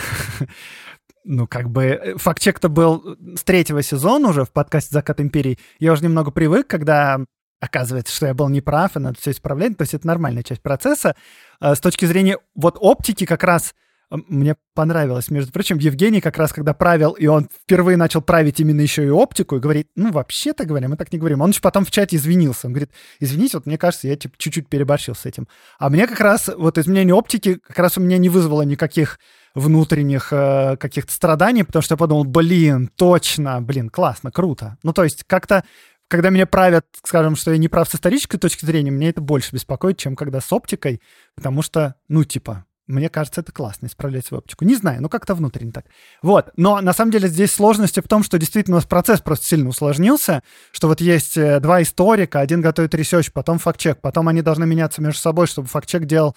ну, 1.23 1.47
как 1.47 1.69
бы, 1.69 2.15
факт-чек-то 2.17 2.69
был 2.69 3.17
с 3.35 3.43
третьего 3.43 3.83
сезона 3.83 4.29
уже 4.29 4.45
в 4.45 4.51
подкасте 4.51 4.89
«Закат 4.93 5.19
империи». 5.19 5.59
Я 5.79 5.93
уже 5.93 6.03
немного 6.03 6.31
привык, 6.31 6.67
когда 6.67 7.19
оказывается, 7.59 8.15
что 8.15 8.27
я 8.27 8.33
был 8.33 8.49
неправ, 8.49 8.95
и 8.95 8.99
надо 8.99 9.19
все 9.19 9.31
исправлять. 9.31 9.77
То 9.77 9.83
есть 9.83 9.93
это 9.93 10.07
нормальная 10.07 10.43
часть 10.43 10.61
процесса. 10.61 11.15
А 11.59 11.75
с 11.75 11.79
точки 11.79 12.05
зрения 12.05 12.37
вот 12.55 12.77
оптики 12.79 13.25
как 13.25 13.43
раз 13.43 13.73
мне 14.11 14.55
понравилось. 14.73 15.29
Между 15.29 15.51
прочим, 15.51 15.77
Евгений 15.77 16.19
как 16.19 16.37
раз 16.37 16.51
когда 16.51 16.73
правил, 16.73 17.11
и 17.11 17.27
он 17.27 17.47
впервые 17.63 17.95
начал 17.95 18.21
править 18.21 18.59
именно 18.59 18.81
еще 18.81 19.05
и 19.05 19.09
оптику, 19.09 19.55
и 19.55 19.59
говорит, 19.59 19.89
ну, 19.95 20.11
вообще-то 20.11 20.65
говоря, 20.65 20.87
мы 20.87 20.97
так 20.97 21.11
не 21.13 21.19
говорим. 21.19 21.41
Он 21.41 21.51
еще 21.51 21.61
потом 21.61 21.85
в 21.85 21.91
чате 21.91 22.15
извинился. 22.15 22.67
Он 22.67 22.73
говорит, 22.73 22.91
извините, 23.19 23.57
вот 23.57 23.67
мне 23.67 23.77
кажется, 23.77 24.07
я 24.07 24.15
типа 24.15 24.35
чуть-чуть 24.37 24.67
переборщил 24.67 25.13
с 25.13 25.25
этим. 25.25 25.47
А 25.77 25.89
мне 25.89 26.07
как 26.07 26.19
раз 26.19 26.49
вот 26.55 26.77
изменение 26.77 27.13
оптики 27.13 27.55
как 27.55 27.77
раз 27.77 27.97
у 27.97 28.01
меня 28.01 28.17
не 28.17 28.29
вызвало 28.29 28.63
никаких 28.63 29.19
внутренних 29.53 30.31
э, 30.31 30.77
каких-то 30.77 31.11
страданий, 31.11 31.63
потому 31.63 31.81
что 31.81 31.93
я 31.93 31.97
подумал, 31.97 32.23
блин, 32.23 32.89
точно, 32.95 33.61
блин, 33.61 33.89
классно, 33.89 34.31
круто. 34.31 34.77
Ну, 34.83 34.93
то 34.93 35.03
есть 35.03 35.23
как-то 35.25 35.63
когда 36.09 36.31
меня 36.31 36.45
правят, 36.47 36.85
скажем, 37.03 37.35
что 37.35 37.51
я 37.51 37.57
не 37.57 37.67
прав 37.67 37.87
с 37.87 37.95
исторической 37.95 38.37
точки 38.37 38.65
зрения, 38.65 38.91
мне 38.91 39.09
это 39.09 39.21
больше 39.21 39.53
беспокоит, 39.53 39.97
чем 39.97 40.15
когда 40.15 40.41
с 40.41 40.51
оптикой, 40.51 41.01
потому 41.35 41.61
что, 41.61 41.95
ну, 42.07 42.23
типа, 42.23 42.65
мне 42.87 43.07
кажется, 43.07 43.41
это 43.41 43.51
классно, 43.51 43.85
исправлять 43.85 44.25
свою 44.25 44.39
оптику. 44.39 44.65
Не 44.65 44.75
знаю, 44.75 44.99
ну 45.03 45.09
как-то 45.09 45.35
внутренне 45.35 45.71
так. 45.71 45.85
Вот. 46.23 46.49
Но 46.57 46.81
на 46.81 46.91
самом 46.91 47.11
деле 47.11 47.27
здесь 47.27 47.51
сложности 47.51 47.99
в 47.99 48.07
том, 48.07 48.23
что 48.23 48.39
действительно 48.39 48.77
у 48.77 48.79
нас 48.79 48.85
процесс 48.85 49.21
просто 49.21 49.45
сильно 49.45 49.69
усложнился, 49.69 50.41
что 50.71 50.87
вот 50.87 50.99
есть 50.99 51.37
э, 51.37 51.59
два 51.59 51.83
историка, 51.83 52.39
один 52.39 52.61
готовит 52.61 52.95
research, 52.95 53.31
потом 53.31 53.59
fact-check, 53.59 54.01
потом 54.01 54.27
они 54.27 54.41
должны 54.41 54.65
меняться 54.65 55.03
между 55.03 55.19
собой, 55.19 55.45
чтобы 55.45 55.67
fact-check 55.67 56.05
делал 56.05 56.35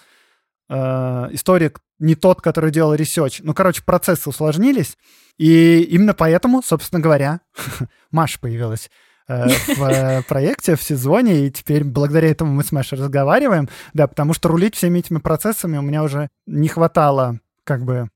э, 0.69 0.75
историк 1.31 1.79
не 1.97 2.13
тот, 2.13 2.41
который 2.41 2.69
делал 2.69 2.93
research. 2.93 3.39
Ну, 3.41 3.55
короче, 3.55 3.81
процессы 3.83 4.29
усложнились, 4.29 4.95
и 5.39 5.81
именно 5.81 6.13
поэтому, 6.13 6.61
собственно 6.61 7.01
говоря, 7.01 7.39
Маша 8.11 8.39
появилась 8.39 8.91
в 9.27 9.83
э, 9.83 10.21
проекте, 10.27 10.75
в 10.75 10.83
сезоне, 10.83 11.47
и 11.47 11.51
теперь 11.51 11.83
благодаря 11.83 12.29
этому 12.29 12.53
мы 12.53 12.63
с 12.63 12.71
Машей 12.71 12.97
разговариваем, 12.97 13.69
да, 13.93 14.07
потому 14.07 14.33
что 14.33 14.49
рулить 14.49 14.75
всеми 14.75 14.99
этими 14.99 15.19
процессами 15.19 15.77
у 15.77 15.81
меня 15.81 16.03
уже 16.03 16.29
не 16.45 16.67
хватало, 16.67 17.39
как 17.63 17.83
бы, 17.85 18.09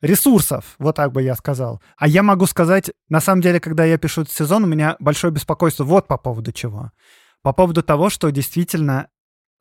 ресурсов, 0.00 0.74
вот 0.78 0.96
так 0.96 1.12
бы 1.12 1.22
я 1.22 1.34
сказал. 1.34 1.80
А 1.96 2.06
я 2.08 2.22
могу 2.22 2.46
сказать, 2.46 2.90
на 3.08 3.20
самом 3.20 3.42
деле, 3.42 3.60
когда 3.60 3.84
я 3.84 3.98
пишу 3.98 4.22
этот 4.22 4.34
сезон, 4.34 4.64
у 4.64 4.66
меня 4.66 4.96
большое 4.98 5.32
беспокойство 5.32 5.84
вот 5.84 6.06
по 6.06 6.16
поводу 6.16 6.52
чего. 6.52 6.92
По 7.42 7.52
поводу 7.52 7.82
того, 7.82 8.10
что 8.10 8.30
действительно 8.30 9.08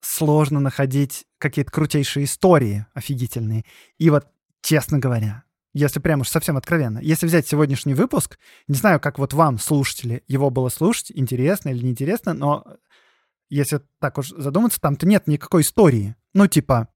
сложно 0.02 0.60
находить 0.60 1.26
какие-то 1.40 1.72
крутейшие 1.72 2.26
истории 2.26 2.86
офигительные. 2.94 3.66
И 3.98 4.10
вот, 4.10 4.28
честно 4.62 5.00
говоря, 5.00 5.45
если 5.76 6.00
прям 6.00 6.22
уж 6.22 6.30
совсем 6.30 6.56
откровенно, 6.56 7.00
если 7.00 7.28
взять 7.28 7.48
сегодняшний 7.48 7.96
выпуск, 7.96 8.40
не 8.70 8.76
знаю, 8.76 9.02
как 9.02 9.20
вот 9.20 9.34
вам, 9.34 9.60
слушатели, 9.60 10.24
его 10.26 10.50
было 10.50 10.70
слушать, 10.70 11.12
интересно 11.14 11.68
или 11.68 11.84
неинтересно, 11.84 12.34
но 12.34 12.66
если 13.50 13.82
так 14.00 14.18
уж 14.18 14.30
задуматься, 14.30 14.80
там-то 14.80 15.06
нет 15.06 15.28
никакой 15.28 15.64
истории. 15.64 16.16
Ну, 16.34 16.48
типа, 16.48 16.88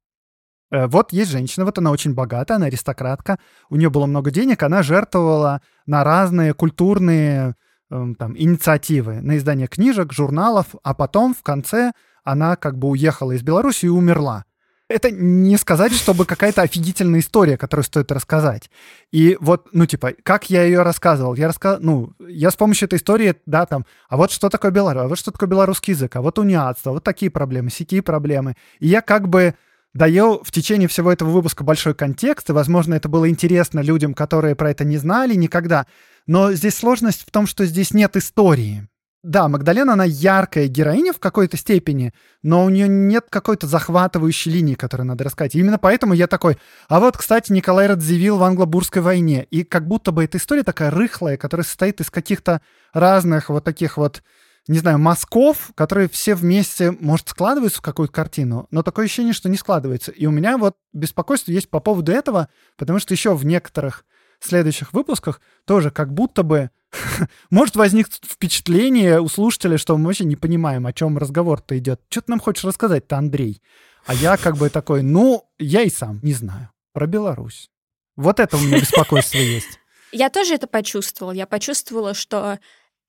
э, 0.72 0.88
вот 0.88 1.12
есть 1.12 1.30
женщина, 1.30 1.66
вот 1.66 1.78
она 1.78 1.92
очень 1.92 2.14
богатая, 2.14 2.56
она 2.56 2.68
аристократка, 2.68 3.38
у 3.70 3.76
нее 3.76 3.90
было 3.90 4.06
много 4.06 4.32
денег, 4.32 4.64
она 4.64 4.82
жертвовала 4.82 5.62
на 5.86 6.06
разные 6.06 6.54
культурные 6.54 7.56
э, 7.92 8.06
там, 8.18 8.38
инициативы, 8.38 9.20
на 9.20 9.36
издание 9.36 9.68
книжек, 9.68 10.14
журналов, 10.14 10.68
а 10.84 10.94
потом 10.94 11.36
в 11.36 11.44
конце 11.44 11.92
она 12.24 12.56
как 12.56 12.78
бы 12.78 12.88
уехала 12.88 13.34
из 13.34 13.44
Беларуси 13.44 13.88
и 13.88 13.90
умерла 13.90 14.46
это 14.90 15.12
не 15.12 15.56
сказать, 15.58 15.94
чтобы 15.94 16.26
какая-то 16.26 16.64
офигительная 16.64 17.20
история, 17.20 17.58
которую 17.58 17.86
стоит 17.86 18.12
рассказать. 18.12 18.70
И 19.12 19.38
вот, 19.40 19.68
ну, 19.72 19.86
типа, 19.86 20.14
как 20.24 20.50
я 20.50 20.64
ее 20.64 20.82
рассказывал? 20.82 21.36
Я 21.36 21.48
рассказал, 21.48 21.80
ну, 21.80 22.14
я 22.20 22.50
с 22.50 22.56
помощью 22.56 22.88
этой 22.88 22.98
истории, 22.98 23.36
да, 23.46 23.68
там, 23.68 23.86
а 24.10 24.18
вот 24.18 24.32
что 24.32 24.50
такое 24.50 24.72
Беларусь, 24.72 25.04
а 25.04 25.08
вот 25.08 25.20
что 25.20 25.32
такое 25.32 25.48
белорусский 25.48 25.94
язык, 25.94 26.16
а 26.16 26.22
вот 26.22 26.40
униатство, 26.40 26.92
вот 26.92 27.04
такие 27.04 27.30
проблемы, 27.30 27.70
сякие 27.70 28.02
проблемы. 28.02 28.56
И 28.80 28.88
я 28.88 29.02
как 29.02 29.30
бы 29.30 29.54
даю 29.94 30.42
в 30.44 30.52
течение 30.52 30.88
всего 30.88 31.12
этого 31.12 31.30
выпуска 31.30 31.64
большой 31.64 31.94
контекст, 31.94 32.50
и, 32.50 32.54
возможно, 32.54 32.96
это 32.96 33.08
было 33.10 33.30
интересно 33.30 33.82
людям, 33.82 34.16
которые 34.16 34.56
про 34.56 34.72
это 34.72 34.84
не 34.86 34.98
знали 34.98 35.36
никогда. 35.36 35.86
Но 36.26 36.52
здесь 36.54 36.76
сложность 36.76 37.26
в 37.28 37.32
том, 37.32 37.46
что 37.46 37.66
здесь 37.66 37.94
нет 37.94 38.16
истории. 38.18 38.88
Да, 39.22 39.50
Магдалена, 39.50 39.94
она 39.94 40.06
яркая 40.06 40.68
героиня 40.68 41.12
в 41.12 41.20
какой-то 41.20 41.58
степени, 41.58 42.14
но 42.42 42.64
у 42.64 42.70
нее 42.70 42.88
нет 42.88 43.26
какой-то 43.30 43.68
захватывающей 43.68 44.50
линии, 44.50 44.76
которую 44.76 45.08
надо 45.08 45.26
рассказать. 45.26 45.56
И 45.56 45.60
именно 45.60 45.78
поэтому 45.78 46.14
я 46.14 46.28
такой, 46.28 46.58
а 46.88 47.02
вот, 47.02 47.18
кстати, 47.18 47.52
Николай 47.52 47.88
Радзивилл 47.88 48.38
в 48.38 48.44
англо-бурской 48.44 49.02
войне. 49.02 49.46
И 49.52 49.66
как 49.66 49.88
будто 49.88 50.14
бы 50.14 50.24
эта 50.24 50.38
история 50.38 50.64
такая 50.64 50.90
рыхлая, 50.90 51.36
которая 51.36 51.66
состоит 51.66 52.00
из 52.00 52.10
каких-то 52.10 52.62
разных 52.94 53.50
вот 53.50 53.66
таких 53.66 53.98
вот, 53.98 54.24
не 54.70 54.80
знаю, 54.80 55.00
мазков, 55.00 55.72
которые 55.76 56.08
все 56.08 56.34
вместе, 56.34 56.92
может, 56.92 57.28
складываются 57.28 57.80
в 57.80 57.84
какую-то 57.84 58.14
картину, 58.14 58.68
но 58.72 58.84
такое 58.84 59.04
ощущение, 59.04 59.34
что 59.34 59.50
не 59.50 59.58
складывается. 59.58 60.12
И 60.12 60.28
у 60.28 60.32
меня 60.32 60.58
вот 60.58 60.78
беспокойство 60.94 61.52
есть 61.52 61.70
по 61.70 61.82
поводу 61.82 62.14
этого, 62.14 62.48
потому 62.78 63.00
что 63.00 63.14
еще 63.14 63.36
в 63.36 63.46
некоторых 63.46 64.06
следующих 64.46 64.94
выпусках 64.94 65.42
тоже 65.66 65.92
как 65.92 66.14
будто 66.14 66.44
бы 66.44 66.70
может 67.50 67.76
возникнуть 67.76 68.22
впечатление 68.24 69.22
у 69.22 69.28
слушателя, 69.28 69.78
что 69.78 69.98
мы 69.98 70.06
вообще 70.06 70.26
не 70.26 70.36
понимаем, 70.36 70.88
о 70.88 70.94
чем 70.94 71.18
разговор-то 71.18 71.78
идет. 71.78 72.02
Что 72.10 72.22
ты 72.22 72.32
нам 72.32 72.40
хочешь 72.40 72.64
рассказать-то, 72.64 73.18
Андрей? 73.18 73.62
А 74.06 74.14
я 74.14 74.38
как 74.38 74.58
бы 74.58 74.70
такой, 74.70 75.04
ну, 75.04 75.50
я 75.60 75.82
и 75.82 75.90
сам 75.90 76.20
не 76.24 76.34
знаю. 76.34 76.72
Про 76.94 77.06
Беларусь. 77.06 77.70
Вот 78.16 78.40
это 78.40 78.58
у 78.58 78.60
меня 78.60 78.80
беспокойство 78.80 79.38
есть. 79.38 79.80
Я 80.12 80.30
тоже 80.30 80.56
это 80.56 80.68
почувствовала. 80.68 81.34
Я 81.34 81.46
почувствовала, 81.46 82.14
что 82.14 82.58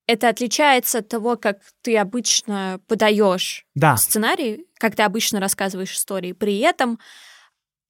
это 0.07 0.29
отличается 0.29 0.99
от 0.99 1.07
того, 1.07 1.37
как 1.37 1.59
ты 1.81 1.97
обычно 1.97 2.79
подаешь 2.87 3.65
да. 3.75 3.97
сценарий, 3.97 4.67
как 4.77 4.95
ты 4.95 5.03
обычно 5.03 5.39
рассказываешь 5.39 5.93
истории. 5.93 6.33
При 6.33 6.59
этом 6.59 6.99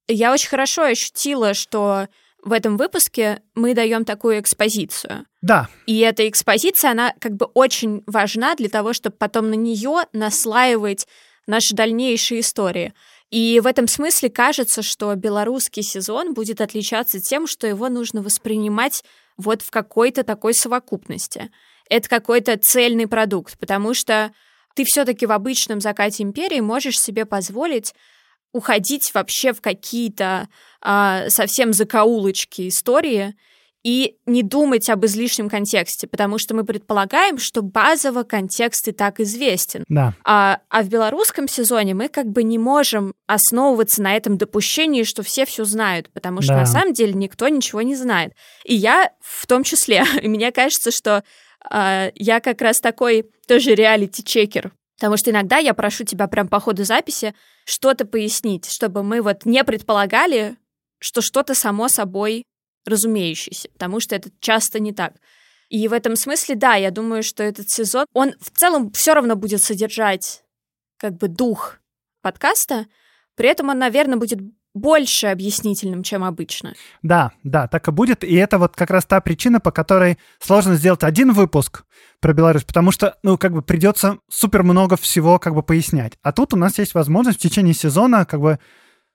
я 0.08 0.32
очень 0.32 0.48
хорошо 0.48 0.84
ощутила, 0.84 1.54
что 1.54 2.08
в 2.42 2.52
этом 2.52 2.76
выпуске 2.76 3.40
мы 3.54 3.74
даем 3.74 4.04
такую 4.04 4.40
экспозицию. 4.40 5.26
Да. 5.42 5.68
И 5.86 6.00
эта 6.00 6.28
экспозиция, 6.28 6.90
она 6.90 7.14
как 7.20 7.36
бы 7.36 7.46
очень 7.46 8.02
важна 8.06 8.54
для 8.56 8.68
того, 8.68 8.92
чтобы 8.92 9.16
потом 9.16 9.50
на 9.50 9.54
нее 9.54 10.02
наслаивать 10.12 11.06
наши 11.46 11.74
дальнейшие 11.74 12.40
истории. 12.40 12.94
И 13.30 13.60
в 13.60 13.66
этом 13.66 13.88
смысле 13.88 14.28
кажется, 14.28 14.82
что 14.82 15.14
белорусский 15.14 15.82
сезон 15.82 16.34
будет 16.34 16.60
отличаться 16.60 17.18
тем, 17.18 17.46
что 17.46 17.66
его 17.66 17.88
нужно 17.88 18.22
воспринимать 18.22 19.04
вот 19.36 19.62
в 19.62 19.70
какой-то 19.70 20.22
такой 20.22 20.52
совокупности. 20.52 21.50
Это 21.88 22.08
какой-то 22.08 22.58
цельный 22.60 23.06
продукт, 23.06 23.58
потому 23.58 23.94
что 23.94 24.32
ты 24.74 24.84
все-таки 24.84 25.26
в 25.26 25.32
обычном 25.32 25.80
закате 25.80 26.22
империи 26.22 26.60
можешь 26.60 27.00
себе 27.00 27.24
позволить 27.24 27.94
уходить 28.52 29.12
вообще 29.14 29.52
в 29.52 29.60
какие-то 29.60 30.48
а, 30.80 31.28
совсем 31.28 31.72
закоулочки 31.72 32.68
истории 32.68 33.34
и 33.82 34.16
не 34.26 34.42
думать 34.42 34.88
об 34.90 35.04
излишнем 35.04 35.48
контексте, 35.48 36.06
потому 36.06 36.38
что 36.38 36.54
мы 36.54 36.64
предполагаем, 36.64 37.38
что 37.38 37.62
базово 37.62 38.22
контекст 38.22 38.86
и 38.86 38.92
так 38.92 39.18
известен. 39.18 39.84
Да. 39.88 40.14
А, 40.24 40.60
а 40.68 40.82
в 40.82 40.88
белорусском 40.88 41.48
сезоне 41.48 41.94
мы 41.94 42.08
как 42.08 42.26
бы 42.26 42.44
не 42.44 42.58
можем 42.58 43.14
основываться 43.26 44.00
на 44.02 44.14
этом 44.14 44.38
допущении, 44.38 45.02
что 45.02 45.22
все 45.22 45.44
все 45.46 45.64
знают, 45.64 46.10
потому 46.12 46.42
что 46.42 46.54
да. 46.54 46.60
на 46.60 46.66
самом 46.66 46.92
деле 46.92 47.14
никто 47.14 47.48
ничего 47.48 47.82
не 47.82 47.96
знает. 47.96 48.34
И 48.64 48.74
я 48.74 49.10
в 49.20 49.46
том 49.46 49.64
числе. 49.64 50.04
И 50.22 50.28
мне 50.28 50.52
кажется, 50.52 50.92
что 50.92 51.24
а, 51.68 52.10
я 52.14 52.40
как 52.40 52.60
раз 52.60 52.78
такой 52.78 53.26
тоже 53.48 53.74
реалити-чекер, 53.74 54.72
Потому 55.02 55.16
что 55.16 55.32
иногда 55.32 55.58
я 55.58 55.74
прошу 55.74 56.04
тебя 56.04 56.28
прям 56.28 56.46
по 56.46 56.60
ходу 56.60 56.84
записи 56.84 57.34
что-то 57.64 58.04
пояснить, 58.04 58.70
чтобы 58.70 59.02
мы 59.02 59.20
вот 59.20 59.44
не 59.44 59.64
предполагали, 59.64 60.56
что 61.00 61.22
что-то 61.22 61.56
само 61.56 61.88
собой 61.88 62.44
разумеющееся, 62.86 63.68
потому 63.70 63.98
что 63.98 64.14
это 64.14 64.30
часто 64.38 64.78
не 64.78 64.92
так. 64.92 65.14
И 65.68 65.88
в 65.88 65.92
этом 65.92 66.14
смысле, 66.14 66.54
да, 66.54 66.76
я 66.76 66.92
думаю, 66.92 67.24
что 67.24 67.42
этот 67.42 67.68
сезон, 67.68 68.06
он 68.12 68.34
в 68.38 68.56
целом 68.56 68.92
все 68.92 69.12
равно 69.12 69.34
будет 69.34 69.60
содержать 69.60 70.44
как 70.98 71.16
бы 71.16 71.26
дух 71.26 71.80
подкаста, 72.20 72.86
при 73.34 73.48
этом 73.48 73.70
он, 73.70 73.80
наверное, 73.80 74.18
будет 74.18 74.38
больше 74.74 75.26
объяснительным, 75.26 76.02
чем 76.02 76.24
обычно. 76.24 76.74
Да, 77.02 77.32
да, 77.42 77.68
так 77.68 77.88
и 77.88 77.90
будет. 77.90 78.24
И 78.24 78.34
это 78.34 78.58
вот 78.58 78.74
как 78.74 78.90
раз 78.90 79.04
та 79.04 79.20
причина, 79.20 79.60
по 79.60 79.70
которой 79.70 80.18
сложно 80.40 80.76
сделать 80.76 81.04
один 81.04 81.32
выпуск 81.32 81.84
про 82.20 82.32
Беларусь, 82.32 82.64
потому 82.64 82.90
что, 82.90 83.18
ну, 83.22 83.36
как 83.36 83.52
бы 83.52 83.62
придется 83.62 84.18
супер 84.30 84.62
много 84.62 84.96
всего 84.96 85.38
как 85.38 85.54
бы 85.54 85.62
пояснять. 85.62 86.14
А 86.22 86.32
тут 86.32 86.54
у 86.54 86.56
нас 86.56 86.78
есть 86.78 86.94
возможность 86.94 87.38
в 87.38 87.42
течение 87.42 87.74
сезона 87.74 88.24
как 88.24 88.40
бы 88.40 88.58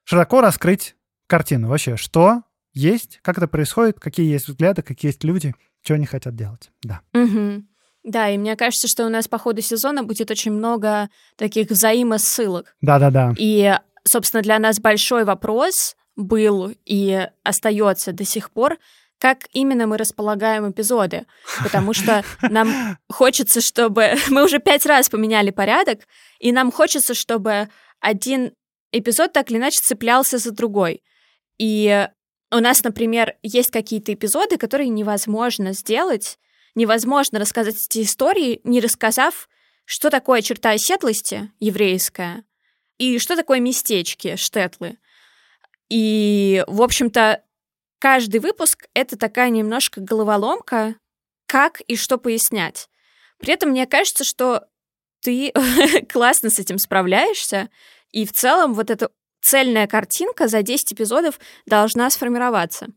широко 0.03 0.41
раскрыть 0.41 0.95
картину 1.27 1.69
вообще, 1.69 1.97
что 1.97 2.43
есть, 2.73 3.19
как 3.23 3.37
это 3.37 3.47
происходит, 3.47 3.99
какие 3.99 4.31
есть 4.31 4.47
взгляды, 4.47 4.81
какие 4.81 5.09
есть 5.09 5.23
люди, 5.23 5.55
что 5.83 5.95
они 5.95 6.05
хотят 6.05 6.35
делать. 6.35 6.69
Да. 6.83 7.01
Угу. 7.13 7.63
Да, 8.03 8.29
и 8.29 8.37
мне 8.37 8.55
кажется, 8.55 8.87
что 8.87 9.05
у 9.05 9.09
нас 9.09 9.27
по 9.27 9.37
ходу 9.37 9.61
сезона 9.61 10.03
будет 10.03 10.31
очень 10.31 10.51
много 10.51 11.09
таких 11.35 11.69
взаимосылок. 11.69 12.75
Да-да-да. 12.81 13.33
И, 13.37 13.77
собственно, 14.07 14.41
для 14.41 14.59
нас 14.59 14.79
большой 14.79 15.23
вопрос 15.23 15.95
был 16.15 16.73
и 16.85 17.27
остается 17.43 18.11
до 18.11 18.25
сих 18.25 18.51
пор, 18.51 18.77
как 19.19 19.47
именно 19.51 19.87
мы 19.87 19.97
располагаем 19.97 20.69
эпизоды, 20.69 21.25
потому 21.63 21.93
что 21.93 22.23
нам 22.41 22.97
хочется, 23.09 23.61
чтобы... 23.61 24.15
Мы 24.29 24.43
уже 24.43 24.59
пять 24.59 24.85
раз 24.85 25.09
поменяли 25.09 25.51
порядок, 25.51 26.01
и 26.39 26.51
нам 26.51 26.71
хочется, 26.71 27.13
чтобы 27.13 27.69
один 27.99 28.53
эпизод 28.91 29.33
так 29.33 29.49
или 29.49 29.57
иначе 29.57 29.79
цеплялся 29.81 30.37
за 30.37 30.51
другой. 30.51 31.01
И 31.57 32.07
у 32.51 32.59
нас, 32.59 32.83
например, 32.83 33.35
есть 33.41 33.71
какие-то 33.71 34.13
эпизоды, 34.13 34.57
которые 34.57 34.89
невозможно 34.89 35.73
сделать, 35.73 36.37
невозможно 36.75 37.39
рассказать 37.39 37.75
эти 37.75 38.03
истории, 38.03 38.61
не 38.63 38.79
рассказав, 38.79 39.49
что 39.85 40.09
такое 40.09 40.41
черта 40.41 40.71
оседлости 40.71 41.51
еврейская 41.59 42.43
и 42.97 43.19
что 43.19 43.35
такое 43.35 43.59
местечки, 43.59 44.35
штетлы. 44.35 44.97
И, 45.89 46.63
в 46.67 46.81
общем-то, 46.81 47.43
каждый 47.99 48.39
выпуск— 48.39 48.87
это 48.93 49.17
такая 49.17 49.49
немножко 49.49 50.01
головоломка, 50.01 50.95
как 51.47 51.81
и 51.81 51.95
что 51.95 52.17
пояснять. 52.17 52.89
При 53.39 53.53
этом 53.53 53.69
мне 53.69 53.85
кажется, 53.85 54.23
что 54.23 54.65
ты 55.21 55.53
классно 56.11 56.49
с 56.49 56.59
этим 56.59 56.77
справляешься, 56.77 57.69
и 58.11 58.25
в 58.25 58.33
целом 58.33 58.73
вот 58.73 58.89
эта 58.89 59.09
цельная 59.41 59.87
картинка 59.87 60.47
за 60.47 60.61
10 60.61 60.93
эпизодов 60.93 61.39
должна 61.65 62.09
сформироваться. 62.09 62.87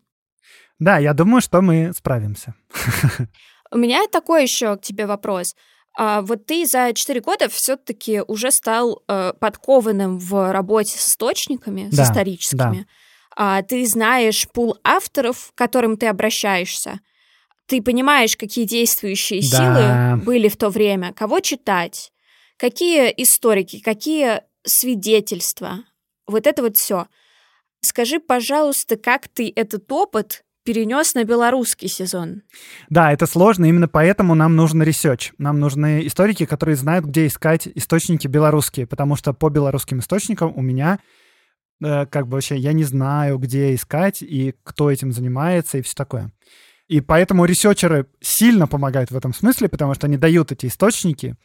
Да, 0.78 0.98
я 0.98 1.12
думаю, 1.12 1.42
что 1.42 1.60
мы 1.60 1.92
справимся. 1.92 2.54
У 3.70 3.76
меня 3.76 4.06
такой 4.08 4.42
еще 4.42 4.76
к 4.76 4.82
тебе 4.82 5.06
вопрос. 5.06 5.54
А 5.96 6.22
вот 6.22 6.46
ты 6.46 6.66
за 6.66 6.92
4 6.94 7.20
года 7.20 7.48
все-таки 7.48 8.22
уже 8.26 8.50
стал 8.52 9.02
э, 9.08 9.32
подкованным 9.38 10.18
в 10.18 10.52
работе 10.52 10.96
с 10.96 11.08
источниками, 11.08 11.88
да, 11.90 12.04
с 12.04 12.08
историческими. 12.08 12.78
Да. 12.78 12.84
А, 13.36 13.62
ты 13.62 13.86
знаешь 13.86 14.46
пул 14.52 14.78
авторов, 14.84 15.52
к 15.54 15.58
которым 15.58 15.96
ты 15.96 16.06
обращаешься. 16.06 17.00
Ты 17.66 17.82
понимаешь, 17.82 18.36
какие 18.36 18.64
действующие 18.64 19.40
да. 19.50 20.16
силы 20.16 20.24
были 20.24 20.48
в 20.48 20.56
то 20.56 20.68
время, 20.70 21.12
кого 21.12 21.40
читать, 21.40 22.12
какие 22.56 23.12
историки, 23.16 23.80
какие 23.80 24.42
свидетельства. 24.64 25.84
Вот 26.26 26.46
это 26.46 26.62
вот 26.62 26.76
все. 26.76 27.06
Скажи, 27.82 28.20
пожалуйста, 28.20 28.96
как 28.96 29.28
ты 29.28 29.52
этот 29.54 29.90
опыт 29.90 30.44
перенес 30.64 31.14
на 31.14 31.24
белорусский 31.24 31.88
сезон. 31.88 32.42
Да, 32.88 33.12
это 33.12 33.26
сложно, 33.26 33.64
именно 33.64 33.88
поэтому 33.88 34.34
нам 34.34 34.56
нужен 34.56 34.82
research. 34.82 35.32
Нам 35.38 35.58
нужны 35.58 36.06
историки, 36.06 36.46
которые 36.46 36.76
знают, 36.76 37.06
где 37.06 37.26
искать 37.26 37.68
источники 37.74 38.26
белорусские, 38.26 38.86
потому 38.86 39.16
что 39.16 39.32
по 39.32 39.48
белорусским 39.48 40.00
источникам 40.00 40.52
у 40.54 40.62
меня 40.62 40.98
э, 41.82 42.06
как 42.06 42.26
бы 42.26 42.34
вообще 42.34 42.56
я 42.56 42.72
не 42.72 42.84
знаю, 42.84 43.38
где 43.38 43.74
искать 43.74 44.22
и 44.22 44.54
кто 44.62 44.90
этим 44.90 45.12
занимается 45.12 45.78
и 45.78 45.82
все 45.82 45.94
такое. 45.96 46.32
И 46.88 47.00
поэтому 47.00 47.44
ресерчеры 47.44 48.06
сильно 48.20 48.66
помогают 48.66 49.12
в 49.12 49.16
этом 49.16 49.32
смысле, 49.32 49.68
потому 49.68 49.94
что 49.94 50.06
они 50.06 50.16
дают 50.16 50.50
эти 50.50 50.66
источники. 50.66 51.36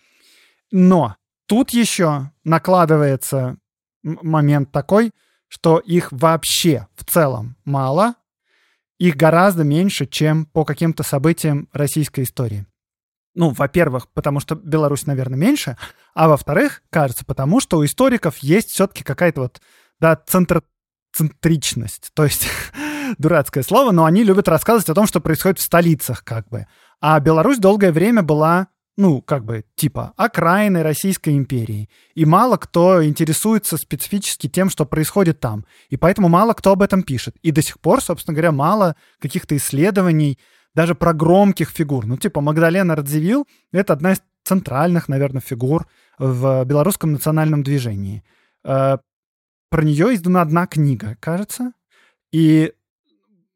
Но 0.71 1.15
тут 1.45 1.69
еще 1.69 2.31
накладывается 2.43 3.57
момент 4.03 4.71
такой, 4.71 5.11
что 5.47 5.77
их 5.77 6.11
вообще 6.11 6.87
в 6.95 7.05
целом 7.05 7.55
мало, 7.63 8.15
их 8.97 9.15
гораздо 9.15 9.63
меньше, 9.63 10.05
чем 10.05 10.45
по 10.45 10.63
каким-то 10.65 11.03
событиям 11.03 11.67
российской 11.73 12.21
истории. 12.23 12.65
Ну, 13.35 13.49
во-первых, 13.49 14.07
потому 14.13 14.39
что 14.39 14.55
Беларусь, 14.55 15.05
наверное, 15.05 15.37
меньше, 15.37 15.77
а 16.13 16.29
во-вторых, 16.29 16.81
кажется, 16.89 17.25
потому 17.25 17.59
что 17.59 17.77
у 17.77 17.85
историков 17.85 18.37
есть 18.37 18.69
все-таки 18.69 19.03
какая-то 19.03 19.41
вот, 19.41 19.61
да, 19.99 20.15
центроцентричность. 20.15 22.11
То 22.13 22.23
есть 22.23 22.47
дурацкое 23.17 23.63
слово, 23.63 23.91
но 23.91 24.05
они 24.05 24.23
любят 24.23 24.47
рассказывать 24.47 24.89
о 24.89 24.95
том, 24.95 25.05
что 25.05 25.19
происходит 25.19 25.59
в 25.59 25.63
столицах, 25.63 26.23
как 26.23 26.47
бы. 26.47 26.65
А 27.01 27.19
Беларусь 27.19 27.59
долгое 27.59 27.91
время 27.91 28.23
была 28.23 28.69
ну, 28.97 29.21
как 29.21 29.43
бы, 29.43 29.65
типа, 29.75 30.13
окраины 30.15 30.81
Российской 30.81 31.35
империи. 31.35 31.89
И 32.13 32.25
мало 32.25 32.57
кто 32.57 33.05
интересуется 33.05 33.77
специфически 33.77 34.47
тем, 34.47 34.69
что 34.69 34.85
происходит 34.85 35.39
там. 35.39 35.65
И 35.89 35.97
поэтому 35.97 36.29
мало 36.29 36.53
кто 36.53 36.71
об 36.71 36.81
этом 36.81 37.03
пишет. 37.03 37.35
И 37.41 37.51
до 37.51 37.61
сих 37.61 37.79
пор, 37.79 38.01
собственно 38.01 38.33
говоря, 38.33 38.51
мало 38.51 38.95
каких-то 39.19 39.55
исследований 39.57 40.39
даже 40.73 40.95
про 40.95 41.13
громких 41.13 41.69
фигур. 41.69 42.05
Ну, 42.05 42.17
типа, 42.17 42.41
Магдалена 42.41 42.95
Радзивилл— 42.95 43.47
это 43.71 43.93
одна 43.93 44.13
из 44.13 44.21
центральных, 44.43 45.09
наверное, 45.09 45.41
фигур 45.41 45.87
в 46.17 46.63
белорусском 46.65 47.11
национальном 47.11 47.63
движении. 47.63 48.23
Э, 48.63 48.97
про 49.69 49.83
нее 49.83 50.13
издана 50.13 50.41
одна 50.41 50.67
книга, 50.67 51.17
кажется. 51.19 51.73
И 52.31 52.73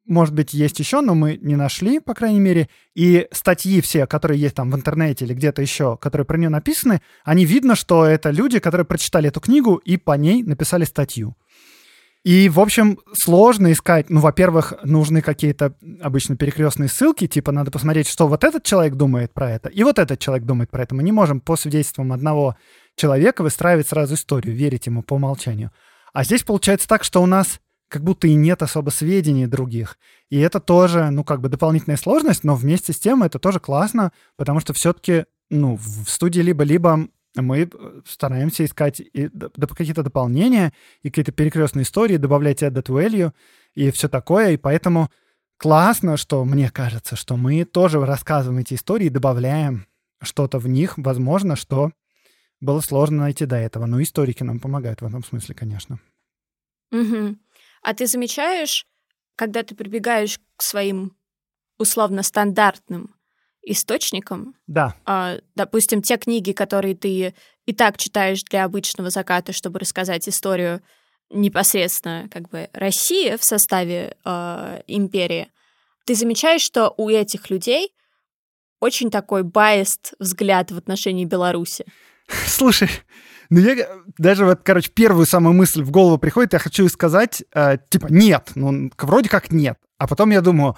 может 0.09 0.33
быть, 0.33 0.53
есть 0.53 0.79
еще, 0.79 1.01
но 1.01 1.15
мы 1.15 1.37
не 1.41 1.55
нашли, 1.55 1.99
по 1.99 2.13
крайней 2.13 2.39
мере. 2.39 2.67
И 2.95 3.27
статьи 3.31 3.79
все, 3.79 4.07
которые 4.07 4.41
есть 4.41 4.55
там 4.55 4.71
в 4.71 4.75
интернете 4.75 5.23
или 5.23 5.33
где-то 5.33 5.61
еще, 5.61 5.97
которые 5.97 6.25
про 6.25 6.37
нее 6.37 6.49
написаны, 6.49 7.01
они 7.23 7.45
видно, 7.45 7.75
что 7.75 8.05
это 8.05 8.31
люди, 8.31 8.59
которые 8.59 8.85
прочитали 8.85 9.29
эту 9.29 9.39
книгу 9.39 9.75
и 9.75 9.97
по 9.97 10.17
ней 10.17 10.43
написали 10.43 10.83
статью. 10.83 11.37
И, 12.25 12.49
в 12.49 12.59
общем, 12.59 12.99
сложно 13.13 13.71
искать. 13.71 14.09
Ну, 14.09 14.19
во-первых, 14.19 14.73
нужны 14.83 15.21
какие-то 15.21 15.75
обычно 16.01 16.35
перекрестные 16.35 16.89
ссылки, 16.89 17.27
типа 17.27 17.51
надо 17.51 17.71
посмотреть, 17.71 18.09
что 18.09 18.27
вот 18.27 18.43
этот 18.43 18.63
человек 18.63 18.95
думает 18.95 19.33
про 19.33 19.51
это, 19.51 19.69
и 19.69 19.83
вот 19.83 19.99
этот 19.99 20.19
человек 20.19 20.45
думает 20.45 20.69
про 20.69 20.83
это. 20.83 20.95
Мы 20.95 21.03
не 21.03 21.13
можем 21.13 21.39
по 21.39 21.55
свидетельствам 21.55 22.11
одного 22.11 22.57
человека 22.95 23.41
выстраивать 23.41 23.87
сразу 23.87 24.15
историю, 24.15 24.53
верить 24.53 24.87
ему 24.87 25.01
по 25.01 25.13
умолчанию. 25.13 25.71
А 26.11 26.25
здесь 26.25 26.43
получается 26.43 26.87
так, 26.87 27.05
что 27.05 27.21
у 27.21 27.25
нас 27.25 27.61
как 27.89 28.03
будто 28.03 28.27
и 28.27 28.35
нет 28.35 28.61
особо 28.61 28.91
сведений 28.91 29.47
других. 29.47 29.97
И 30.29 30.39
это 30.39 30.59
тоже, 30.59 31.09
ну, 31.09 31.23
как 31.23 31.41
бы 31.41 31.49
дополнительная 31.49 31.97
сложность, 31.97 32.43
но 32.43 32.55
вместе 32.55 32.93
с 32.93 32.99
тем 32.99 33.23
это 33.23 33.39
тоже 33.39 33.59
классно, 33.59 34.11
потому 34.37 34.59
что 34.59 34.73
все-таки, 34.73 35.25
ну, 35.49 35.75
в 35.75 36.07
студии 36.07 36.39
либо-либо 36.39 37.07
мы 37.35 37.61
э, 37.61 38.01
стараемся 38.07 38.63
искать 38.63 38.99
и 38.99 39.29
какие-то 39.75 40.03
дополнения 40.03 40.71
и 41.01 41.09
какие-то 41.09 41.31
перекрестные 41.31 41.83
истории, 41.83 42.17
добавлять 42.17 42.63
added 42.63 42.85
value 42.85 43.33
и 43.73 43.91
все 43.91 44.07
такое, 44.07 44.51
и 44.51 44.57
поэтому 44.57 45.09
классно, 45.57 46.15
что 46.15 46.45
мне 46.45 46.69
кажется, 46.69 47.15
что 47.15 47.37
мы 47.37 47.65
тоже 47.65 48.03
рассказываем 48.05 48.61
эти 48.61 48.75
истории, 48.75 49.09
добавляем 49.09 49.87
что-то 50.21 50.59
в 50.59 50.67
них, 50.67 50.97
возможно, 50.97 51.55
что 51.55 51.91
было 52.61 52.81
сложно 52.81 53.23
найти 53.23 53.45
до 53.45 53.55
этого. 53.55 53.85
Но 53.85 54.01
историки 54.01 54.43
нам 54.43 54.59
помогают 54.59 55.01
в 55.01 55.05
этом 55.05 55.23
смысле, 55.23 55.55
конечно. 55.55 55.99
Угу. 56.91 57.37
А 57.81 57.93
ты 57.93 58.07
замечаешь, 58.07 58.85
когда 59.35 59.63
ты 59.63 59.75
прибегаешь 59.75 60.39
к 60.55 60.61
своим 60.61 61.15
условно 61.77 62.23
стандартным 62.23 63.15
источникам, 63.63 64.55
да. 64.67 64.95
а, 65.05 65.37
допустим, 65.55 66.01
те 66.01 66.17
книги, 66.17 66.51
которые 66.51 66.95
ты 66.95 67.33
и 67.65 67.73
так 67.73 67.97
читаешь 67.97 68.43
для 68.43 68.63
обычного 68.63 69.09
заката, 69.09 69.53
чтобы 69.53 69.79
рассказать 69.79 70.27
историю 70.27 70.81
непосредственно 71.29 72.27
как 72.29 72.49
бы 72.49 72.69
России 72.73 73.35
в 73.35 73.43
составе 73.43 74.17
э, 74.25 74.81
империи, 74.87 75.51
ты 76.05 76.15
замечаешь, 76.15 76.61
что 76.61 76.93
у 76.97 77.09
этих 77.09 77.49
людей 77.49 77.93
очень 78.79 79.11
такой 79.11 79.43
biased 79.43 80.13
взгляд 80.17 80.71
в 80.71 80.77
отношении 80.77 81.25
Беларуси. 81.25 81.85
Слушай, 82.47 82.89
ну, 83.49 83.59
я 83.59 83.87
даже 84.17 84.45
вот, 84.45 84.61
короче, 84.63 84.91
первую 84.91 85.25
самую 85.25 85.53
мысль 85.53 85.81
в 85.81 85.89
голову 85.89 86.17
приходит, 86.17 86.53
я 86.53 86.59
хочу 86.59 86.87
сказать, 86.89 87.43
э, 87.53 87.77
типа, 87.89 88.07
нет, 88.09 88.51
ну, 88.55 88.91
вроде 88.97 89.29
как 89.29 89.51
нет. 89.51 89.77
А 89.97 90.07
потом 90.07 90.29
я 90.29 90.41
думаю, 90.41 90.77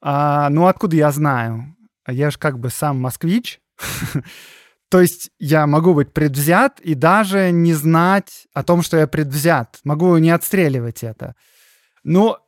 а, 0.00 0.48
ну, 0.50 0.66
откуда 0.66 0.96
я 0.96 1.10
знаю? 1.10 1.76
Я 2.06 2.30
же 2.30 2.38
как 2.38 2.58
бы 2.58 2.70
сам 2.70 3.00
москвич, 3.00 3.60
то 4.90 5.00
есть 5.00 5.30
я 5.38 5.66
могу 5.66 5.94
быть 5.94 6.12
предвзят 6.12 6.78
и 6.80 6.94
даже 6.94 7.50
не 7.50 7.74
знать 7.74 8.46
о 8.52 8.62
том, 8.62 8.82
что 8.82 8.96
я 8.96 9.06
предвзят. 9.06 9.80
Могу 9.82 10.16
не 10.18 10.30
отстреливать 10.30 11.02
это. 11.02 11.34
Но 12.04 12.43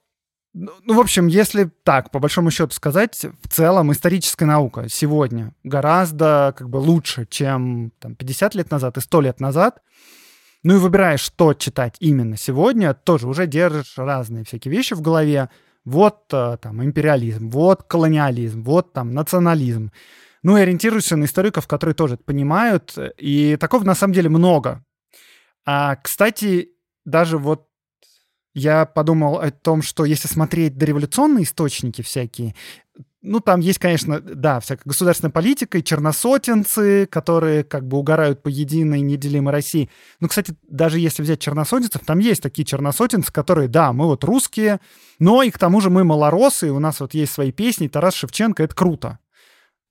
ну, 0.59 0.73
ну, 0.85 0.95
в 0.95 1.01
общем, 1.01 1.27
если 1.27 1.71
так, 1.85 2.11
по 2.11 2.19
большому 2.19 2.51
счету 2.51 2.73
сказать, 2.73 3.27
в 3.43 3.49
целом 3.49 3.93
историческая 3.93 4.47
наука 4.47 4.87
сегодня 4.89 5.53
гораздо 5.65 6.55
как 6.57 6.71
бы 6.71 6.79
лучше, 6.79 7.27
чем 7.29 7.93
там, 7.99 8.15
50 8.15 8.55
лет 8.55 8.71
назад 8.71 8.97
и 8.97 9.03
100 9.03 9.21
лет 9.21 9.39
назад. 9.39 9.83
Ну 10.63 10.77
и 10.77 10.79
выбираешь, 10.79 11.21
что 11.21 11.53
читать 11.53 11.97
именно 12.01 12.39
сегодня, 12.39 12.95
тоже 12.95 13.29
уже 13.29 13.47
держишь 13.47 13.99
разные 13.99 14.45
всякие 14.45 14.73
вещи 14.73 14.95
в 14.95 15.03
голове. 15.03 15.51
Вот 15.85 16.23
э, 16.33 16.57
там 16.63 16.83
империализм, 16.83 17.51
вот 17.51 17.83
колониализм, 17.83 18.63
вот 18.63 18.95
там 18.95 19.11
национализм. 19.11 19.93
Ну 20.43 20.57
и 20.57 20.63
ориентируешься 20.63 21.17
на 21.17 21.27
историков, 21.27 21.67
которые 21.67 21.95
тоже 21.95 22.15
это 22.15 22.25
понимают. 22.25 22.97
И 23.19 23.59
такого 23.61 23.85
на 23.85 23.95
самом 23.95 24.15
деле 24.15 24.31
много. 24.31 24.83
А, 25.67 25.97
кстати, 25.97 26.71
даже 27.05 27.37
вот 27.37 27.69
я 28.57 28.87
подумал 28.87 29.39
о 29.39 29.51
том, 29.51 29.83
что 29.83 30.07
если 30.07 30.29
смотреть 30.29 30.79
дореволюционные 30.79 31.45
источники 31.45 32.01
всякие, 32.01 32.55
ну, 33.21 33.41
там 33.41 33.61
есть, 33.61 33.79
конечно, 33.79 34.19
да, 34.19 34.61
всякая 34.61 34.85
государственная 34.87 35.31
политика 35.31 35.77
и 35.77 35.85
черносотенцы, 35.85 37.07
которые 37.07 37.65
как 37.65 37.87
бы 37.87 37.99
угорают 37.99 38.43
по 38.43 38.49
единой 38.49 39.01
неделимой 39.01 39.53
России. 39.53 39.91
Ну, 40.21 40.29
кстати, 40.29 40.55
даже 40.67 40.99
если 40.99 41.23
взять 41.23 41.41
черносотенцев, 41.41 42.01
там 42.07 42.19
есть 42.19 42.41
такие 42.41 42.65
черносотенцы, 42.65 43.31
которые, 43.31 43.69
да, 43.69 43.93
мы 43.93 44.07
вот 44.07 44.25
русские, 44.25 44.81
но 45.19 45.43
и 45.43 45.51
к 45.51 45.59
тому 45.59 45.83
же 45.83 45.91
мы 45.91 46.05
малоросы, 46.05 46.71
у 46.71 46.79
нас 46.79 47.01
вот 47.01 47.13
есть 47.13 47.33
свои 47.33 47.53
песни, 47.53 47.89
Тарас 47.89 48.15
Шевченко, 48.15 48.63
это 48.63 48.75
круто. 48.75 49.19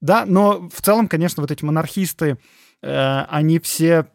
Да, 0.02 0.26
но 0.26 0.70
в 0.74 0.82
целом, 0.82 1.08
конечно, 1.08 1.42
вот 1.42 1.52
эти 1.52 1.64
монархисты, 1.64 2.40
э, 2.82 3.26
они 3.30 3.60
все 3.60 4.08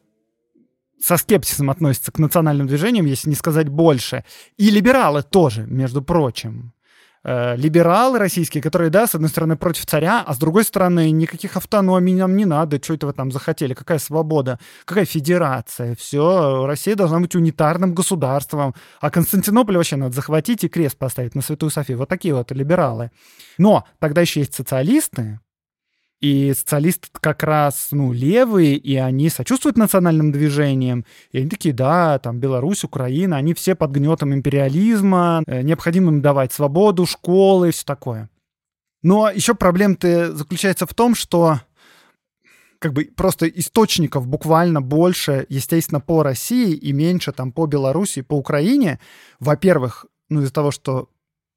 со 1.01 1.17
скепсисом 1.17 1.71
относятся 1.71 2.13
к 2.13 2.19
национальным 2.19 2.67
движениям, 2.67 3.07
если 3.07 3.29
не 3.29 3.35
сказать 3.35 3.69
больше. 3.69 4.25
И 4.57 4.71
либералы 4.71 5.23
тоже, 5.23 5.67
между 5.67 6.03
прочим. 6.03 6.73
Э, 7.23 7.55
либералы 7.57 8.19
российские, 8.19 8.63
которые, 8.63 8.91
да, 8.91 9.07
с 9.07 9.15
одной 9.15 9.29
стороны 9.29 9.57
против 9.57 9.85
царя, 9.85 10.23
а 10.27 10.35
с 10.35 10.39
другой 10.39 10.65
стороны 10.65 11.11
никаких 11.11 11.57
автономий 11.57 12.15
нам 12.15 12.35
не 12.35 12.47
надо, 12.47 12.83
что 12.83 12.95
это 12.95 13.07
вы 13.07 13.13
там 13.13 13.31
захотели, 13.31 13.75
какая 13.75 13.99
свобода, 13.99 14.59
какая 14.87 15.05
федерация, 15.05 15.95
все, 15.97 16.65
Россия 16.67 16.95
должна 16.95 17.21
быть 17.21 17.35
унитарным 17.35 17.95
государством, 17.95 18.75
а 19.01 19.11
Константинополь 19.11 19.77
вообще 19.77 19.97
надо 19.97 20.15
захватить 20.15 20.65
и 20.65 20.69
крест 20.69 20.97
поставить 20.97 21.35
на 21.35 21.43
Святую 21.43 21.69
Софию. 21.69 21.99
Вот 21.99 22.09
такие 22.09 22.35
вот 22.35 22.53
либералы. 22.53 23.11
Но 23.59 23.85
тогда 23.99 24.23
еще 24.23 24.41
есть 24.41 24.55
социалисты, 24.55 25.41
и 26.21 26.53
социалисты 26.55 27.09
как 27.13 27.43
раз, 27.43 27.89
ну, 27.93 28.13
левые, 28.13 28.77
и 28.77 28.97
они 28.97 29.31
сочувствуют 29.31 29.79
национальным 29.79 30.33
движениям. 30.33 31.07
И 31.33 31.39
они 31.39 31.49
такие, 31.49 31.75
да, 31.75 32.19
там, 32.19 32.39
Беларусь, 32.39 32.85
Украина, 32.85 33.37
они 33.37 33.55
все 33.55 33.75
под 33.75 33.91
гнетом 33.91 34.35
империализма, 34.35 35.43
э, 35.47 35.63
необходимо 35.63 36.13
им 36.13 36.21
давать 36.21 36.53
свободу, 36.53 37.07
школы, 37.07 37.71
все 37.71 37.85
такое. 37.85 38.29
Но 39.03 39.31
еще 39.31 39.55
проблема-то 39.55 40.37
заключается 40.37 40.87
в 40.87 40.93
том, 40.93 41.15
что 41.15 41.61
как 42.79 42.93
бы 42.93 43.05
просто 43.05 43.47
источников 43.47 44.27
буквально 44.27 44.83
больше, 44.83 45.47
естественно, 45.49 46.01
по 46.01 46.23
России 46.23 46.75
и 46.75 46.93
меньше 46.93 47.33
там 47.33 47.53
по 47.53 47.67
Беларуси, 47.67 48.23
по 48.23 48.35
Украине. 48.35 48.99
Во-первых, 49.39 50.07
ну 50.29 50.41
из-за 50.41 50.53
того, 50.53 50.71
что 50.71 51.09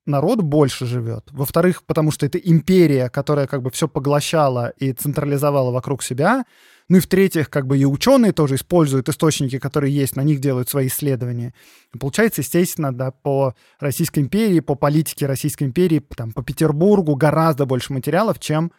народ 0.06 0.42
больше 0.42 0.86
живет. 0.86 1.28
Во-вторых, 1.32 1.84
потому 1.84 2.12
что 2.12 2.26
это 2.26 2.38
империя, 2.38 3.10
которая 3.10 3.48
как 3.48 3.62
бы 3.62 3.72
все 3.72 3.88
поглощала 3.88 4.70
и 4.78 4.92
централизовала 4.94 5.72
вокруг 5.72 6.04
себя. 6.04 6.46
Ну 6.90 6.98
и 6.98 7.00
в-третьих, 7.00 7.50
как 7.50 7.66
бы 7.66 7.78
и 7.78 7.86
ученые 7.86 8.34
тоже 8.34 8.56
используют 8.56 9.08
источники, 9.08 9.58
которые 9.58 9.96
есть, 9.96 10.16
на 10.16 10.22
них 10.22 10.40
делают 10.42 10.70
свои 10.70 10.88
исследования. 10.88 11.54
И 11.94 11.98
получается, 11.98 12.42
естественно, 12.42 12.94
да, 12.94 13.12
по 13.12 13.56
Российской 13.80 14.20
империи, 14.20 14.60
по 14.60 14.76
политике 14.76 15.26
Российской 15.26 15.64
империи, 15.64 16.06
там, 16.16 16.34
по 16.34 16.44
Петербургу 16.44 17.16
гораздо 17.16 17.66
больше 17.66 17.94
материалов, 17.94 18.40
чем, 18.40 18.74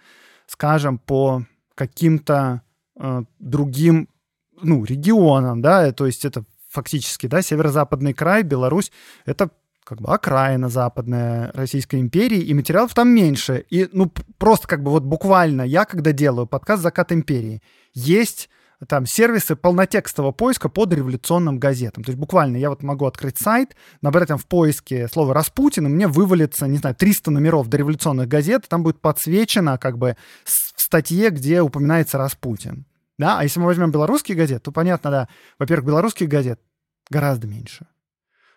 скажем, 0.46 0.98
по 0.98 1.46
каким-то 1.74 2.60
э, 3.00 3.22
другим 3.38 4.08
ну, 4.60 4.84
регионам, 4.84 5.62
да, 5.62 5.90
то 5.92 6.06
есть 6.06 6.24
это 6.24 6.44
фактически, 6.68 7.26
да, 7.26 7.40
северо-западный 7.40 8.12
край, 8.12 8.42
Беларусь, 8.42 8.92
это 9.24 9.50
как 9.84 10.00
бы 10.00 10.12
окраина 10.12 10.68
западная 10.68 11.52
Российской 11.52 12.00
империи, 12.00 12.40
и 12.40 12.54
материалов 12.54 12.94
там 12.94 13.08
меньше. 13.08 13.64
И, 13.70 13.88
ну, 13.92 14.10
просто 14.38 14.66
как 14.66 14.82
бы 14.82 14.90
вот 14.90 15.02
буквально 15.02 15.62
я, 15.62 15.84
когда 15.84 16.12
делаю 16.12 16.46
подкаст 16.46 16.82
«Закат 16.82 17.12
империи», 17.12 17.62
есть 17.92 18.48
там 18.88 19.06
сервисы 19.06 19.56
полнотекстового 19.56 20.32
поиска 20.32 20.68
по 20.68 20.86
дореволюционным 20.86 21.58
газетам. 21.58 22.02
То 22.04 22.10
есть 22.10 22.18
буквально 22.18 22.56
я 22.56 22.70
вот 22.70 22.82
могу 22.82 23.06
открыть 23.06 23.38
сайт, 23.38 23.76
набрать 24.02 24.28
там 24.28 24.38
в 24.38 24.46
поиске 24.46 25.08
слово 25.08 25.34
«Распутин», 25.34 25.86
и 25.86 25.90
мне 25.90 26.08
вывалится, 26.08 26.66
не 26.66 26.78
знаю, 26.78 26.96
300 26.96 27.30
номеров 27.30 27.68
дореволюционных 27.68 28.28
газет, 28.28 28.66
там 28.68 28.82
будет 28.82 29.00
подсвечено 29.00 29.78
как 29.78 29.98
бы 29.98 30.16
в 30.44 30.82
статье, 30.82 31.30
где 31.30 31.60
упоминается 31.60 32.18
Распутин. 32.18 32.86
Да, 33.16 33.38
а 33.38 33.44
если 33.44 33.60
мы 33.60 33.66
возьмем 33.66 33.92
белорусские 33.92 34.36
газеты, 34.36 34.60
то 34.60 34.72
понятно, 34.72 35.10
да, 35.10 35.28
во-первых, 35.58 35.86
белорусских 35.86 36.28
газет 36.28 36.60
гораздо 37.10 37.46
меньше. 37.46 37.86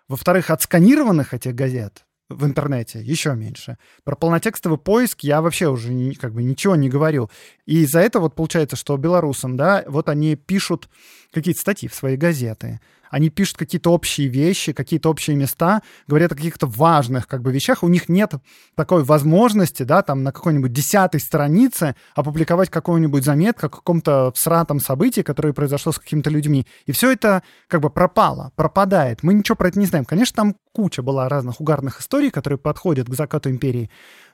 Во-вторых, 0.07 0.49
отсканированных 0.49 1.33
этих 1.33 1.53
газет 1.53 2.05
в 2.29 2.45
интернете 2.45 2.99
еще 3.01 3.35
меньше. 3.35 3.77
Про 4.03 4.15
полнотекстовый 4.15 4.77
поиск 4.77 5.21
я 5.21 5.41
вообще 5.41 5.69
уже 5.69 6.13
как 6.15 6.33
бы 6.33 6.43
ничего 6.43 6.75
не 6.75 6.89
говорю. 6.89 7.29
И 7.65 7.83
из-за 7.83 7.99
этого 7.99 8.23
вот 8.23 8.35
получается, 8.35 8.75
что 8.75 8.97
белорусам, 8.97 9.55
да, 9.55 9.83
вот 9.87 10.09
они 10.09 10.35
пишут 10.35 10.89
какие-то 11.31 11.61
статьи 11.61 11.87
в 11.87 11.95
свои 11.95 12.17
газеты, 12.17 12.79
они 13.09 13.29
пишут 13.29 13.57
какие-то 13.57 13.91
общие 13.91 14.27
вещи, 14.27 14.73
какие-то 14.73 15.09
общие 15.09 15.35
места, 15.35 15.81
говорят 16.07 16.31
о 16.31 16.35
каких-то 16.35 16.67
важных 16.67 17.27
как 17.27 17.41
бы 17.41 17.51
вещах. 17.51 17.83
У 17.83 17.87
них 17.87 18.09
нет 18.09 18.33
такой 18.75 19.03
возможности, 19.03 19.83
да, 19.83 20.01
там 20.01 20.23
на 20.23 20.31
какой-нибудь 20.31 20.71
десятой 20.71 21.19
странице 21.19 21.95
опубликовать 22.15 22.69
какую-нибудь 22.69 23.23
заметку 23.23 23.67
о 23.67 23.69
каком-то 23.69 24.31
всратом 24.35 24.79
событии, 24.79 25.21
которое 25.21 25.53
произошло 25.53 25.91
с 25.91 25.99
какими-то 25.99 26.29
людьми. 26.29 26.65
И 26.85 26.91
все 26.91 27.11
это 27.11 27.43
как 27.67 27.81
бы 27.81 27.89
пропало, 27.89 28.51
пропадает. 28.55 29.23
Мы 29.23 29.33
ничего 29.33 29.55
про 29.55 29.69
это 29.69 29.79
не 29.79 29.85
знаем. 29.85 30.05
Конечно, 30.05 30.35
там 30.35 30.55
куча 30.73 31.01
была 31.01 31.27
разных 31.29 31.59
угарных 31.59 32.01
историй, 32.01 32.29
которые 32.29 32.59
подходят 32.59 33.09
к 33.09 33.13
закату 33.15 33.49
империи, 33.49 33.89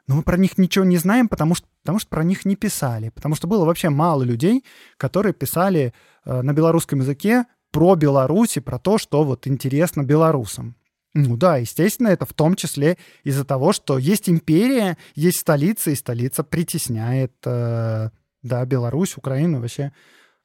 но 0.07 0.15
мы 0.15 0.23
про 0.23 0.37
них 0.37 0.57
ничего 0.57 0.83
не 0.83 0.97
знаем, 0.97 1.29
потому 1.29 1.55
что, 1.55 1.67
потому 1.81 1.99
что 1.99 2.09
про 2.09 2.23
них 2.23 2.45
не 2.45 2.55
писали. 2.55 3.09
Потому 3.09 3.35
что 3.35 3.47
было 3.47 3.65
вообще 3.65 3.89
мало 3.89 4.23
людей, 4.23 4.65
которые 4.97 5.33
писали 5.33 5.93
э, 6.25 6.41
на 6.41 6.53
белорусском 6.53 6.99
языке 6.99 7.45
про 7.73 7.95
Беларусь 7.95 8.55
и 8.55 8.61
про 8.61 8.77
то, 8.77 8.97
что 8.97 9.23
вот 9.23 9.47
интересно 9.47 10.03
белорусам. 10.03 10.75
Ну 11.15 11.35
да, 11.37 11.57
естественно, 11.57 12.07
это 12.07 12.25
в 12.25 12.33
том 12.33 12.55
числе 12.55 12.97
из-за 13.23 13.43
того, 13.45 13.73
что 13.73 13.97
есть 13.97 14.29
империя, 14.29 14.97
есть 15.15 15.39
столица, 15.39 15.91
и 15.91 15.95
столица 15.95 16.43
притесняет, 16.43 17.33
э, 17.45 18.09
да, 18.43 18.65
Беларусь, 18.65 19.17
Украину, 19.17 19.59
вообще 19.59 19.91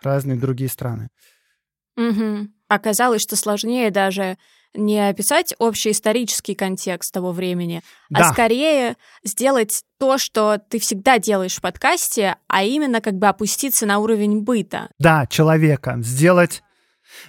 разные 0.02 0.38
другие 0.38 0.70
страны. 0.70 1.08
Угу. 1.96 2.48
Оказалось, 2.68 3.22
что 3.22 3.36
сложнее 3.36 3.90
даже 3.90 4.36
не 4.74 5.08
описать 5.08 5.54
общий 5.58 5.90
исторический 5.90 6.54
контекст 6.54 7.12
того 7.12 7.32
времени, 7.32 7.82
а 8.12 8.18
да. 8.18 8.28
а 8.28 8.32
скорее 8.32 8.96
сделать 9.24 9.82
то, 9.98 10.16
что 10.18 10.58
ты 10.68 10.78
всегда 10.78 11.18
делаешь 11.18 11.56
в 11.56 11.60
подкасте, 11.60 12.36
а 12.46 12.62
именно 12.62 13.00
как 13.00 13.14
бы 13.14 13.26
опуститься 13.26 13.86
на 13.86 13.98
уровень 13.98 14.42
быта. 14.42 14.90
Да, 14.98 15.26
человека. 15.26 15.96
Сделать 16.00 16.62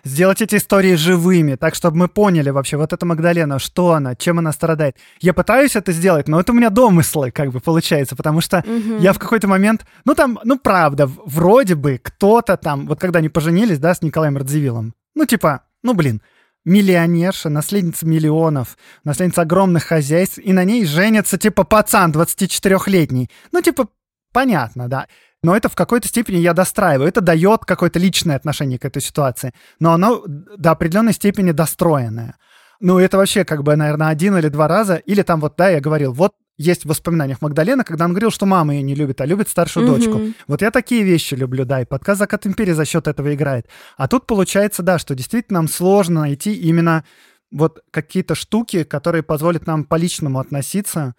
сделать 0.03 0.41
эти 0.41 0.55
истории 0.55 0.95
живыми, 0.95 1.55
так, 1.55 1.75
чтобы 1.75 1.97
мы 1.97 2.07
поняли 2.07 2.49
вообще, 2.49 2.77
вот 2.77 2.93
эта 2.93 3.05
Магдалена, 3.05 3.59
что 3.59 3.93
она, 3.93 4.15
чем 4.15 4.39
она 4.39 4.51
страдает. 4.51 4.97
Я 5.19 5.33
пытаюсь 5.33 5.75
это 5.75 5.91
сделать, 5.91 6.27
но 6.27 6.39
это 6.39 6.51
у 6.51 6.55
меня 6.55 6.69
домыслы, 6.69 7.31
как 7.31 7.51
бы, 7.51 7.59
получается, 7.59 8.15
потому 8.15 8.41
что 8.41 8.59
угу. 8.59 8.97
я 8.99 9.13
в 9.13 9.19
какой-то 9.19 9.47
момент, 9.47 9.85
ну, 10.05 10.15
там, 10.15 10.39
ну, 10.43 10.57
правда, 10.57 11.09
вроде 11.25 11.75
бы 11.75 11.99
кто-то 12.01 12.57
там, 12.57 12.87
вот 12.87 12.99
когда 12.99 13.19
они 13.19 13.29
поженились, 13.29 13.79
да, 13.79 13.93
с 13.93 14.01
Николаем 14.01 14.37
Радзивиллом, 14.37 14.93
ну, 15.15 15.25
типа, 15.25 15.63
ну, 15.83 15.93
блин, 15.93 16.21
миллионерша, 16.65 17.49
наследница 17.49 18.05
миллионов, 18.05 18.77
наследница 19.03 19.41
огромных 19.41 19.85
хозяйств, 19.85 20.37
и 20.37 20.53
на 20.53 20.63
ней 20.63 20.85
женится, 20.85 21.37
типа, 21.37 21.63
пацан 21.63 22.11
24-летний. 22.11 23.29
Ну, 23.51 23.61
типа, 23.61 23.87
понятно, 24.33 24.87
да 24.87 25.07
но 25.43 25.56
это 25.56 25.69
в 25.69 25.75
какой-то 25.75 26.08
степени 26.08 26.38
я 26.38 26.54
достраиваю. 26.54 27.08
Это 27.08 27.21
дает 27.21 27.65
какое-то 27.65 27.99
личное 27.99 28.36
отношение 28.36 28.80
к 28.80 28.86
этой 28.86 29.02
ситуации, 29.02 29.54
но 29.80 29.93
оно 29.93 30.23
до 30.25 30.71
определенной 30.71 31.13
степени 31.13 31.52
достроенное. 31.52 32.36
Ну, 32.82 32.97
это 32.97 33.17
вообще 33.17 33.43
как 33.43 33.63
бы, 33.63 33.75
наверное, 33.75 34.08
один 34.08 34.38
или 34.38 34.47
два 34.47 34.67
раза. 34.67 34.95
Или 34.95 35.21
там 35.21 35.41
вот, 35.41 35.56
да, 35.58 35.69
я 35.69 35.82
говорил, 35.82 36.13
вот 36.13 36.34
есть 36.58 36.84
в 36.84 36.89
воспоминаниях 36.89 37.41
Магдалена, 37.41 37.84
когда 37.84 38.06
он 38.06 38.12
говорил, 38.12 38.32
что 38.32 38.45
мама 38.45 38.75
ее 38.75 38.84
не 38.84 38.93
любит, 38.93 39.21
а 39.21 39.25
любит 39.25 39.49
старшую 39.49 39.88
mm-hmm. 39.88 39.89
дочку. 39.89 40.21
Вот 40.47 40.62
я 40.62 40.71
такие 40.71 41.04
вещи 41.04 41.34
люблю, 41.34 41.65
да, 41.65 41.82
и 41.82 41.86
подкаст 41.86 42.19
«Закат 42.19 42.45
империи» 42.45 42.73
за 42.73 42.86
счет 42.86 43.08
этого 43.08 43.34
играет. 43.34 43.67
А 43.97 44.10
тут 44.10 44.28
получается, 44.28 44.84
да, 44.84 44.99
что 44.99 45.15
действительно 45.15 45.60
нам 45.60 45.69
сложно 45.69 46.21
найти 46.21 46.54
именно 46.54 47.06
вот 47.49 47.80
какие-то 47.91 48.36
штуки, 48.36 48.84
которые 48.84 49.23
позволят 49.23 49.67
нам 49.67 49.86
по-личному 49.86 50.39
относиться 50.39 51.15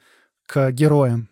к 0.46 0.70
героям. 0.72 1.29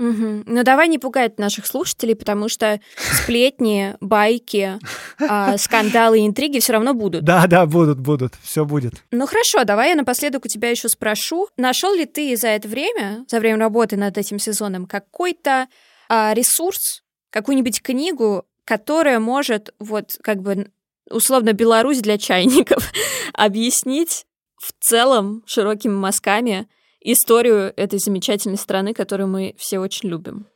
Угу. 0.00 0.44
Ну 0.46 0.62
давай 0.64 0.88
не 0.88 0.98
пугать 0.98 1.38
наших 1.38 1.66
слушателей, 1.66 2.16
потому 2.16 2.48
что 2.48 2.80
сплетни, 2.96 3.96
байки, 4.00 4.78
э, 5.18 5.58
скандалы 5.58 6.20
и 6.20 6.26
интриги 6.26 6.58
все 6.58 6.72
равно 6.72 6.94
будут. 6.94 7.22
Да, 7.22 7.46
да, 7.46 7.66
будут, 7.66 8.00
будут, 8.00 8.32
все 8.42 8.64
будет. 8.64 8.94
Ну 9.10 9.26
хорошо, 9.26 9.64
давай 9.64 9.90
я 9.90 9.96
напоследок 9.96 10.46
у 10.46 10.48
тебя 10.48 10.70
еще 10.70 10.88
спрошу, 10.88 11.48
нашел 11.58 11.94
ли 11.94 12.06
ты 12.06 12.34
за 12.38 12.48
это 12.48 12.66
время, 12.66 13.26
за 13.28 13.40
время 13.40 13.58
работы 13.58 13.98
над 13.98 14.16
этим 14.16 14.38
сезоном, 14.38 14.86
какой-то 14.86 15.68
э, 16.08 16.32
ресурс, 16.32 17.02
какую-нибудь 17.28 17.82
книгу, 17.82 18.46
которая 18.64 19.20
может 19.20 19.74
вот 19.78 20.16
как 20.22 20.40
бы 20.40 20.70
условно 21.10 21.52
Беларусь 21.52 22.00
для 22.00 22.16
чайников 22.16 22.90
объяснить 23.34 24.24
в 24.56 24.72
целом 24.80 25.42
широкими 25.44 25.92
мазками 25.92 26.68
историю 27.00 27.72
этой 27.76 27.98
замечательной 27.98 28.56
страны, 28.56 28.94
которую 28.94 29.28
мы 29.28 29.54
все 29.58 29.78
очень 29.78 30.08
любим. 30.08 30.46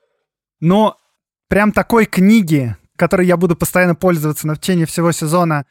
Но 0.61 0.97
прям 1.49 1.73
такой 1.73 2.07
книги, 2.07 2.77
которой 2.97 3.27
я 3.27 3.37
буду 3.37 3.57
постоянно 3.57 3.95
пользоваться 3.95 4.47
на 4.47 4.57
течение 4.57 4.87
всего 4.87 5.13
сезона, 5.13 5.67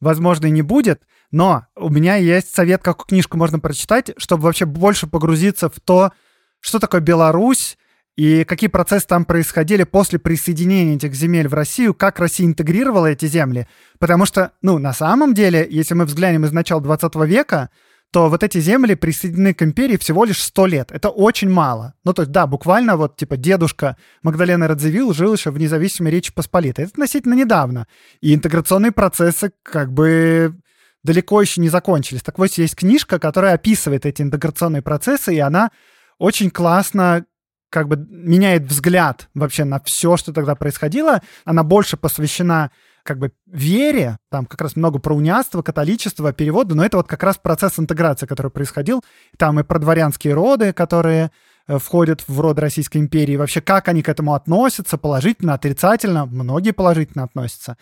возможно, 0.00 0.46
и 0.46 0.50
не 0.50 0.62
будет, 0.62 1.02
но 1.30 1.66
у 1.74 1.88
меня 1.88 2.16
есть 2.16 2.54
совет, 2.54 2.82
какую 2.82 3.06
книжку 3.06 3.36
можно 3.36 3.58
прочитать, 3.58 4.12
чтобы 4.18 4.44
вообще 4.44 4.64
больше 4.64 5.06
погрузиться 5.06 5.68
в 5.68 5.80
то, 5.80 6.12
что 6.60 6.78
такое 6.78 7.00
Беларусь, 7.00 7.76
и 8.16 8.44
какие 8.44 8.70
процессы 8.70 9.06
там 9.06 9.26
происходили 9.26 9.84
после 9.84 10.18
присоединения 10.18 10.96
этих 10.96 11.14
земель 11.14 11.48
в 11.48 11.54
Россию, 11.54 11.92
как 11.92 12.18
Россия 12.18 12.46
интегрировала 12.46 13.06
эти 13.06 13.26
земли. 13.26 13.68
Потому 13.98 14.24
что, 14.24 14.52
ну, 14.62 14.78
на 14.78 14.94
самом 14.94 15.34
деле, 15.34 15.66
если 15.68 15.92
мы 15.92 16.06
взглянем 16.06 16.46
из 16.46 16.52
начала 16.52 16.80
20 16.80 17.14
века, 17.26 17.68
то 18.12 18.28
вот 18.28 18.42
эти 18.42 18.60
земли 18.60 18.94
присоединены 18.94 19.52
к 19.52 19.62
империи 19.62 19.96
всего 19.96 20.24
лишь 20.24 20.42
100 20.42 20.66
лет. 20.66 20.92
Это 20.92 21.10
очень 21.10 21.50
мало. 21.50 21.94
Ну, 22.04 22.12
то 22.12 22.22
есть, 22.22 22.32
да, 22.32 22.46
буквально 22.46 22.96
вот, 22.96 23.16
типа, 23.16 23.36
дедушка 23.36 23.96
Магдалена 24.22 24.68
Радзивилл 24.68 25.12
жил 25.12 25.34
еще 25.34 25.50
в 25.50 25.58
независимой 25.58 26.12
Речи 26.12 26.32
Посполитой. 26.32 26.84
Это 26.84 26.92
относительно 26.92 27.34
недавно. 27.34 27.86
И 28.20 28.34
интеграционные 28.34 28.92
процессы 28.92 29.52
как 29.62 29.92
бы 29.92 30.54
далеко 31.02 31.40
еще 31.40 31.60
не 31.60 31.68
закончились. 31.68 32.22
Так 32.22 32.38
вот, 32.38 32.50
есть 32.52 32.76
книжка, 32.76 33.18
которая 33.18 33.54
описывает 33.54 34.06
эти 34.06 34.22
интеграционные 34.22 34.82
процессы, 34.82 35.34
и 35.34 35.38
она 35.38 35.70
очень 36.18 36.50
классно 36.50 37.26
как 37.70 37.88
бы 37.88 37.96
меняет 38.08 38.62
взгляд 38.62 39.28
вообще 39.34 39.64
на 39.64 39.80
все, 39.84 40.16
что 40.16 40.32
тогда 40.32 40.54
происходило. 40.54 41.20
Она 41.44 41.62
больше 41.62 41.96
посвящена 41.96 42.70
как 43.06 43.18
бы 43.18 43.32
вере, 43.46 44.18
там 44.30 44.44
как 44.44 44.60
раз 44.60 44.76
много 44.76 44.98
про 44.98 45.14
униатство, 45.14 45.62
католичество, 45.62 46.32
переводы, 46.32 46.74
но 46.74 46.84
это 46.84 46.98
вот 46.98 47.08
как 47.08 47.22
раз 47.22 47.38
процесс 47.38 47.78
интеграции, 47.78 48.26
который 48.26 48.50
происходил. 48.50 49.02
Там 49.38 49.58
и 49.60 49.62
про 49.62 49.78
дворянские 49.78 50.34
роды, 50.34 50.72
которые 50.72 51.30
э, 51.68 51.78
входят 51.78 52.24
в 52.26 52.40
род 52.40 52.58
Российской 52.58 52.98
империи, 52.98 53.36
вообще 53.36 53.60
как 53.60 53.88
они 53.88 54.02
к 54.02 54.08
этому 54.08 54.34
относятся, 54.34 54.98
положительно, 54.98 55.54
отрицательно. 55.54 56.26
Многие 56.26 56.72
положительно 56.72 57.24
относятся, 57.24 57.78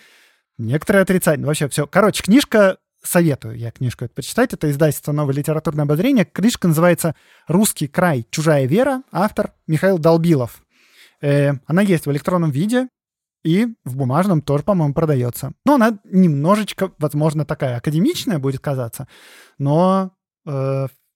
некоторые 0.59 1.03
отрицательно. 1.03 1.49
Вообще 1.49 1.69
все. 1.69 1.87
Короче, 1.87 2.23
книжка 2.23 2.77
советую 3.03 3.57
я 3.59 3.71
книжку 3.71 4.05
эту 4.05 4.15
почитать. 4.15 4.53
Это 4.53 4.71
издательство 4.71 5.13
«Новое 5.13 5.35
литературное 5.35 5.85
обозрение». 5.85 6.25
Книжка 6.25 6.69
называется 6.69 7.15
«Русский 7.49 7.89
край. 7.89 8.27
Чужая 8.31 8.67
вера». 8.67 9.03
Автор 9.13 9.53
Михаил 9.67 9.99
Долбилов. 9.99 10.63
Э, 11.21 11.53
она 11.67 11.83
есть 11.83 12.07
в 12.07 12.13
электронном 12.13 12.51
виде 12.51 12.89
и 13.45 13.69
в 13.85 13.97
бумажном 13.97 14.43
тоже, 14.43 14.65
по-моему, 14.65 14.95
продается. 14.95 15.53
Но 15.65 15.75
она 15.75 15.99
немножечко, 16.05 16.93
возможно, 16.99 17.45
такая 17.45 17.77
академичная 17.77 18.39
будет 18.39 18.61
казаться, 18.61 19.07
но 19.59 20.13
э, 20.47 20.51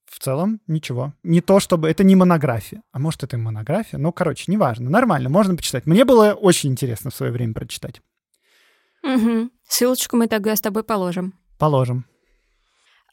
в 0.08 0.18
целом 0.18 0.60
ничего. 0.66 1.14
Не 1.22 1.40
то 1.40 1.58
чтобы... 1.58 1.88
Это 1.88 2.04
не 2.04 2.16
монография. 2.16 2.82
А 2.92 2.98
может, 2.98 3.24
это 3.24 3.36
и 3.36 3.40
монография? 3.40 3.98
Ну, 3.98 4.12
короче, 4.12 4.50
неважно. 4.50 4.90
Нормально, 4.90 5.28
можно 5.28 5.56
почитать. 5.56 5.86
Мне 5.86 6.04
было 6.04 6.32
очень 6.32 6.70
интересно 6.70 7.10
в 7.10 7.14
свое 7.14 7.32
время 7.32 7.54
прочитать. 7.54 8.00
Угу. 9.02 9.50
Ссылочку 9.66 10.16
мы 10.16 10.28
тогда 10.28 10.54
с 10.54 10.60
тобой 10.60 10.84
положим. 10.84 11.34
Положим. 11.58 12.04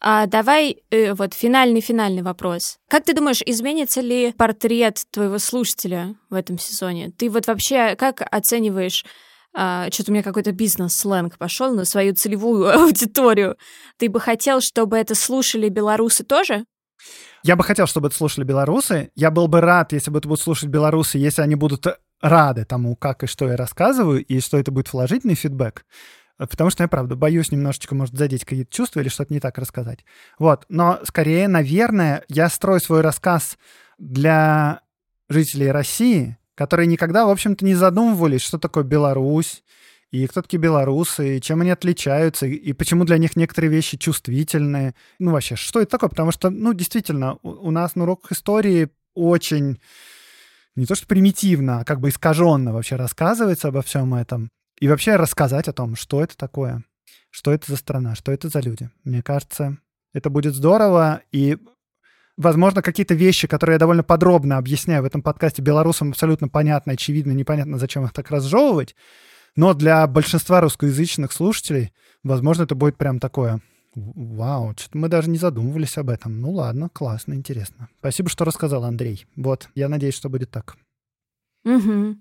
А 0.08 0.28
давай 0.28 0.84
э, 0.91 1.15
вот 1.15 1.34
финальный-финальный 1.34 2.22
вопрос. 2.22 2.78
Как 2.88 3.06
ты 3.06 3.15
думаешь, 3.15 3.41
изменится 3.44 4.02
ли 4.02 4.34
портрет 4.34 5.00
твоего 5.10 5.39
слушателя 5.39 6.13
в 6.30 6.36
этом 6.36 6.60
сезоне? 6.60 7.10
Ты 7.18 7.28
вот 7.28 7.48
вообще 7.48 7.96
как 7.96 8.22
оцениваешь 8.30 9.04
а, 9.56 9.89
что-то 9.91 10.12
у 10.12 10.13
меня 10.13 10.22
какой-то 10.22 10.52
бизнес-сленг 10.52 11.39
пошел 11.39 11.74
на 11.74 11.86
свою 11.86 12.13
целевую 12.13 12.72
аудиторию. 12.84 13.58
Ты 13.98 14.10
бы 14.10 14.20
хотел, 14.20 14.62
чтобы 14.62 14.98
это 14.98 15.15
слушали 15.15 15.70
белорусы 15.70 16.24
тоже? 16.24 16.65
Я 17.41 17.56
бы 17.56 17.63
хотел, 17.63 17.88
чтобы 17.88 18.10
это 18.10 18.15
слушали 18.15 18.44
белорусы. 18.44 19.10
Я 19.15 19.32
был 19.32 19.48
бы 19.48 19.60
рад, 19.60 19.91
если 19.91 20.12
бы 20.12 20.20
это 20.20 20.28
будут 20.28 20.44
слушать 20.44 20.70
белорусы, 20.70 21.18
если 21.18 21.41
они 21.41 21.56
будут 21.56 21.88
рады 22.22 22.63
тому, 22.65 22.96
как 22.96 23.24
и 23.24 23.28
что 23.28 23.48
я 23.48 23.58
рассказываю, 23.58 24.24
и 24.24 24.39
что 24.39 24.60
это 24.60 24.72
будет 24.72 24.91
положительный 24.91 25.36
фидбэк. 25.36 25.84
Потому 26.38 26.69
что 26.69 26.84
я, 26.84 26.88
правда, 26.88 27.15
боюсь 27.15 27.52
немножечко, 27.52 27.95
может, 27.95 28.15
задеть 28.15 28.43
какие-то 28.43 28.71
чувства 28.74 29.00
или 29.00 29.10
что-то 29.10 29.34
не 29.34 29.39
так 29.39 29.58
рассказать. 29.58 30.06
Вот. 30.38 30.65
Но 30.69 31.00
скорее, 31.04 31.48
наверное, 31.48 32.24
я 32.28 32.50
строю 32.50 32.80
свой 32.80 33.02
рассказ 33.02 33.58
для 33.98 34.82
жителей 35.30 35.71
России, 35.71 36.38
которые 36.56 36.88
никогда, 36.88 37.26
в 37.26 37.30
общем-то, 37.30 37.63
не 37.63 37.76
задумывались, 37.76 38.41
что 38.41 38.58
такое 38.58 38.84
Беларусь, 38.84 39.63
и 40.12 40.28
кто 40.28 40.41
такие 40.41 40.60
белорусы, 40.60 41.38
и 41.38 41.41
чем 41.41 41.62
они 41.62 41.71
отличаются, 41.71 42.45
и 42.45 42.74
почему 42.74 43.04
для 43.04 43.17
них 43.17 43.36
некоторые 43.36 43.69
вещи 43.69 43.98
чувствительные. 43.98 44.95
Ну, 45.19 45.32
вообще, 45.32 45.56
что 45.56 45.82
это 45.82 45.91
такое? 45.91 46.10
Потому 46.10 46.32
что, 46.32 46.50
ну, 46.50 46.74
действительно, 46.74 47.38
у, 47.43 47.71
нас 47.71 47.95
на 47.95 48.04
уроках 48.04 48.32
истории 48.32 48.89
очень 49.13 49.80
не 50.76 50.86
то 50.86 50.95
что 50.95 51.08
примитивно, 51.08 51.80
а 51.80 51.86
как 51.86 52.00
бы 52.00 52.10
искаженно 52.10 52.74
вообще 52.74 52.95
рассказывается 52.95 53.69
обо 53.69 53.82
всем 53.82 54.13
этом. 54.13 54.50
И 54.79 54.88
вообще 54.88 55.15
рассказать 55.15 55.67
о 55.67 55.73
том, 55.73 55.95
что 55.95 56.21
это 56.21 56.38
такое, 56.38 56.83
что 57.29 57.51
это 57.51 57.71
за 57.71 57.77
страна, 57.77 58.15
что 58.15 58.31
это 58.31 58.49
за 58.49 58.59
люди. 58.59 58.89
Мне 59.03 59.21
кажется, 59.21 59.77
это 60.13 60.29
будет 60.29 60.53
здорово. 60.53 61.21
И, 61.31 61.57
возможно, 62.38 62.81
какие-то 62.81 63.13
вещи, 63.13 63.47
которые 63.47 63.75
я 63.75 63.79
довольно 63.79 64.03
подробно 64.03 64.57
объясняю 64.57 65.03
в 65.03 65.05
этом 65.05 65.21
подкасте 65.21 65.61
белорусам, 65.61 66.09
абсолютно 66.09 66.47
понятно, 66.47 66.93
очевидно, 66.93 67.31
непонятно, 67.31 67.77
зачем 67.77 68.05
их 68.05 68.13
так 68.13 68.31
разжевывать. 68.31 68.95
Но 69.55 69.73
для 69.73 70.05
большинства 70.07 70.59
русскоязычных 70.61 71.31
слушателей, 71.31 71.93
возможно, 72.23 72.63
это 72.63 72.75
будет 72.75 72.97
прям 72.97 73.19
такое 73.19 73.61
Вау, 73.95 74.73
что-то 74.77 74.97
мы 74.97 75.07
даже 75.07 75.29
не 75.29 75.38
задумывались 75.38 75.97
об 75.97 76.09
этом. 76.09 76.41
Ну 76.41 76.51
ладно, 76.51 76.89
классно, 76.89 77.33
интересно. 77.33 77.88
Спасибо, 77.99 78.29
что 78.29 78.43
рассказал, 78.43 78.83
Андрей. 78.83 79.25
Вот, 79.38 79.69
я 79.73 79.88
надеюсь, 79.88 80.15
что 80.15 80.29
будет 80.29 80.51
так. 80.51 80.75
Угу. 81.63 82.17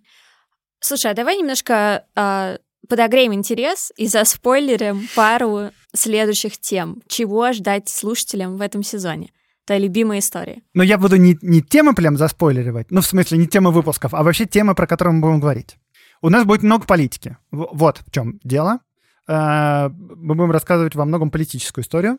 Слушай, 0.86 1.12
а 1.12 1.14
давай 1.14 1.38
немножко 1.38 2.04
э, 2.14 2.58
подогреем 2.90 3.32
интерес 3.32 3.90
и 3.96 4.06
заспойлерим 4.06 5.08
пару 5.16 5.70
следующих 5.94 6.58
тем. 6.58 7.00
Чего 7.08 7.54
ждать 7.54 7.88
слушателям 7.88 8.58
в 8.58 8.60
этом 8.60 8.82
сезоне? 8.82 9.30
Твоя 9.64 9.80
любимая 9.80 10.18
история. 10.18 10.60
Но 10.74 10.82
я 10.82 10.98
буду 10.98 11.16
не, 11.16 11.38
не 11.40 11.62
темы 11.62 11.94
прям 11.94 12.18
заспойлеривать, 12.18 12.90
ну, 12.90 13.00
в 13.00 13.06
смысле, 13.06 13.38
не 13.38 13.46
темы 13.46 13.70
выпусков, 13.70 14.12
а 14.12 14.22
вообще 14.22 14.44
темы, 14.44 14.74
про 14.74 14.86
которые 14.86 15.14
мы 15.14 15.22
будем 15.22 15.40
говорить. 15.40 15.78
У 16.20 16.28
нас 16.28 16.44
будет 16.44 16.62
много 16.62 16.84
политики. 16.84 17.38
Вот 17.50 18.02
в 18.06 18.10
чем 18.10 18.38
дело. 18.44 18.80
Э, 19.26 19.88
мы 19.88 20.34
будем 20.34 20.50
рассказывать 20.50 20.94
во 20.94 21.06
многом 21.06 21.30
политическую 21.30 21.82
историю. 21.82 22.18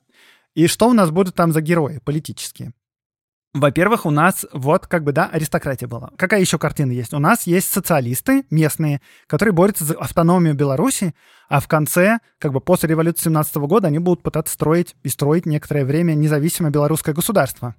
И 0.55 0.65
что 0.65 0.89
у 0.89 0.93
нас 0.93 1.11
будут 1.11 1.35
там 1.35 1.51
за 1.51 1.61
герои 1.61 2.01
политические? 2.03 2.73
Во-первых, 3.55 4.05
у 4.05 4.11
нас 4.11 4.45
вот 4.51 4.85
как 4.85 5.05
бы, 5.05 5.13
да, 5.13 5.29
аристократия 5.31 5.87
была. 5.87 6.11
Какая 6.17 6.41
еще 6.41 6.59
картина 6.59 6.91
есть? 6.91 7.13
У 7.13 7.19
нас 7.19 7.47
есть 7.47 7.71
социалисты 7.71 8.45
местные, 8.49 8.99
которые 9.27 9.53
борются 9.53 9.85
за 9.85 9.93
автономию 9.93 10.55
Беларуси, 10.55 11.15
а 11.47 11.61
в 11.61 11.67
конце, 11.69 12.19
как 12.37 12.51
бы 12.51 12.59
после 12.59 12.89
революции 12.89 13.29
17 13.29 13.55
года, 13.55 13.87
они 13.87 13.99
будут 13.99 14.23
пытаться 14.23 14.53
строить 14.53 14.97
и 15.03 15.07
строить 15.07 15.45
некоторое 15.45 15.85
время 15.85 16.15
независимое 16.15 16.69
белорусское 16.69 17.15
государство. 17.15 17.75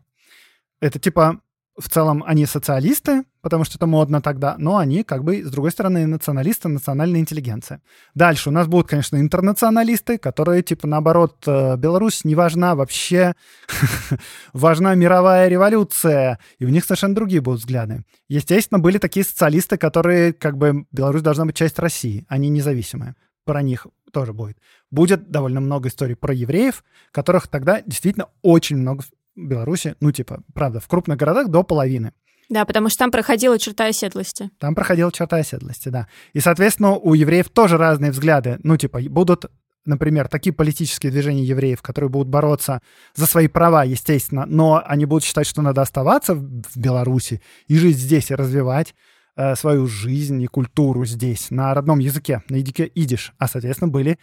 Это 0.80 0.98
типа 0.98 1.42
в 1.78 1.88
целом 1.88 2.24
они 2.26 2.46
социалисты, 2.46 3.24
потому 3.42 3.64
что 3.64 3.76
это 3.76 3.86
модно 3.86 4.22
тогда, 4.22 4.56
но 4.58 4.78
они 4.78 5.04
как 5.04 5.24
бы, 5.24 5.44
с 5.44 5.50
другой 5.50 5.70
стороны, 5.70 6.06
националисты, 6.06 6.68
национальная 6.68 7.20
интеллигенция. 7.20 7.82
Дальше 8.14 8.48
у 8.48 8.52
нас 8.52 8.66
будут, 8.66 8.88
конечно, 8.88 9.16
интернационалисты, 9.16 10.18
которые, 10.18 10.62
типа, 10.62 10.86
наоборот, 10.86 11.36
э, 11.46 11.76
Беларусь 11.76 12.24
не 12.24 12.34
важна 12.34 12.74
вообще, 12.74 13.34
важна 14.52 14.94
мировая 14.94 15.48
революция, 15.48 16.38
и 16.58 16.64
у 16.64 16.68
них 16.68 16.84
совершенно 16.84 17.14
другие 17.14 17.40
будут 17.40 17.60
взгляды. 17.60 18.04
Естественно, 18.28 18.78
были 18.78 18.98
такие 18.98 19.24
социалисты, 19.24 19.76
которые, 19.76 20.32
как 20.32 20.56
бы, 20.56 20.86
Беларусь 20.90 21.22
должна 21.22 21.44
быть 21.44 21.56
часть 21.56 21.78
России, 21.78 22.24
они 22.28 22.48
независимые. 22.48 23.14
Про 23.44 23.62
них 23.62 23.86
тоже 24.12 24.32
будет. 24.32 24.56
Будет 24.90 25.30
довольно 25.30 25.60
много 25.60 25.88
историй 25.88 26.16
про 26.16 26.32
евреев, 26.32 26.82
которых 27.12 27.48
тогда 27.48 27.82
действительно 27.82 28.28
очень 28.40 28.78
много 28.78 29.04
Беларуси, 29.37 29.94
ну, 30.01 30.12
типа, 30.12 30.42
правда, 30.55 30.81
в 30.81 30.88
крупных 30.88 31.18
городах 31.18 31.49
до 31.49 31.62
половины. 31.62 32.12
Да, 32.49 32.64
потому 32.64 32.88
что 32.88 33.01
там 33.01 33.11
проходила 33.11 33.59
черта 33.59 33.87
оседлости. 33.87 34.51
Там 34.59 34.75
проходила 34.75 35.11
черта 35.11 35.37
оседлости, 35.37 35.88
да. 35.88 36.07
И, 36.33 36.40
соответственно, 36.40 36.92
у 36.92 37.14
евреев 37.14 37.49
тоже 37.49 37.77
разные 37.77 38.12
взгляды. 38.12 38.59
Ну, 38.62 38.77
типа, 38.77 39.01
будут, 39.09 39.46
например, 39.85 40.29
такие 40.29 40.53
политические 40.53 41.11
движения 41.11 41.42
евреев, 41.42 41.83
которые 41.83 42.09
будут 42.09 42.29
бороться 42.29 42.81
за 43.14 43.27
свои 43.27 43.49
права, 43.49 43.85
естественно, 43.85 44.46
но 44.46 44.83
они 44.85 45.07
будут 45.07 45.25
считать, 45.25 45.46
что 45.46 45.61
надо 45.61 45.83
оставаться 45.83 46.35
в 46.35 46.77
Беларуси 46.77 47.42
и 47.66 47.77
жить 47.77 47.99
здесь, 47.99 48.31
и 48.31 48.35
развивать 48.35 48.94
э, 49.37 49.57
свою 49.57 49.88
жизнь 49.88 50.40
и 50.40 50.46
культуру 50.46 51.05
здесь, 51.05 51.51
на 51.51 51.75
родном 51.75 51.99
языке, 51.99 52.42
на 52.49 52.57
языке 52.57 52.87
идиш. 52.87 53.33
А, 53.38 53.49
соответственно, 53.49 53.90
были 53.90 54.18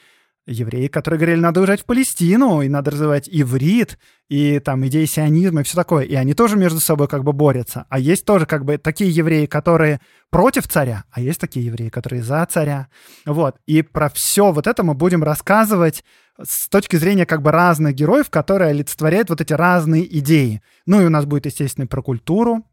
евреи, 0.46 0.88
которые 0.88 1.20
говорили, 1.20 1.40
надо 1.40 1.62
уезжать 1.62 1.82
в 1.82 1.86
Палестину, 1.86 2.62
и 2.62 2.70
надо 2.70 2.92
развивать 2.92 3.30
иврит, 3.32 3.98
и 4.30 4.60
там 4.60 4.86
идеи 4.88 5.06
сионизма, 5.06 5.62
и 5.62 5.64
все 5.64 5.76
такое. 5.76 6.04
И 6.04 6.16
они 6.16 6.34
тоже 6.34 6.58
между 6.58 6.80
собой 6.80 7.08
как 7.08 7.24
бы 7.24 7.34
борются. 7.34 7.86
А 7.90 8.00
есть 8.00 8.26
тоже 8.26 8.46
как 8.46 8.66
бы 8.66 8.78
такие 8.78 9.10
евреи, 9.10 9.46
которые 9.46 10.02
против 10.30 10.68
царя, 10.68 11.06
а 11.12 11.22
есть 11.22 11.40
такие 11.40 11.66
евреи, 11.66 11.90
которые 11.90 12.24
за 12.24 12.46
царя. 12.46 12.88
Вот. 13.26 13.58
И 13.66 13.82
про 13.82 14.10
все 14.10 14.52
вот 14.52 14.68
это 14.68 14.84
мы 14.84 14.94
будем 14.94 15.24
рассказывать 15.24 16.04
с 16.42 16.68
точки 16.68 16.96
зрения 16.96 17.26
как 17.26 17.42
бы 17.42 17.52
разных 17.52 17.94
героев, 17.94 18.30
которые 18.30 18.72
олицетворяют 18.72 19.30
вот 19.30 19.40
эти 19.40 19.54
разные 19.54 20.06
идеи. 20.20 20.62
Ну 20.86 21.02
и 21.02 21.06
у 21.06 21.10
нас 21.10 21.26
будет, 21.26 21.46
естественно, 21.46 21.88
про 21.88 22.02
культуру, 22.02 22.66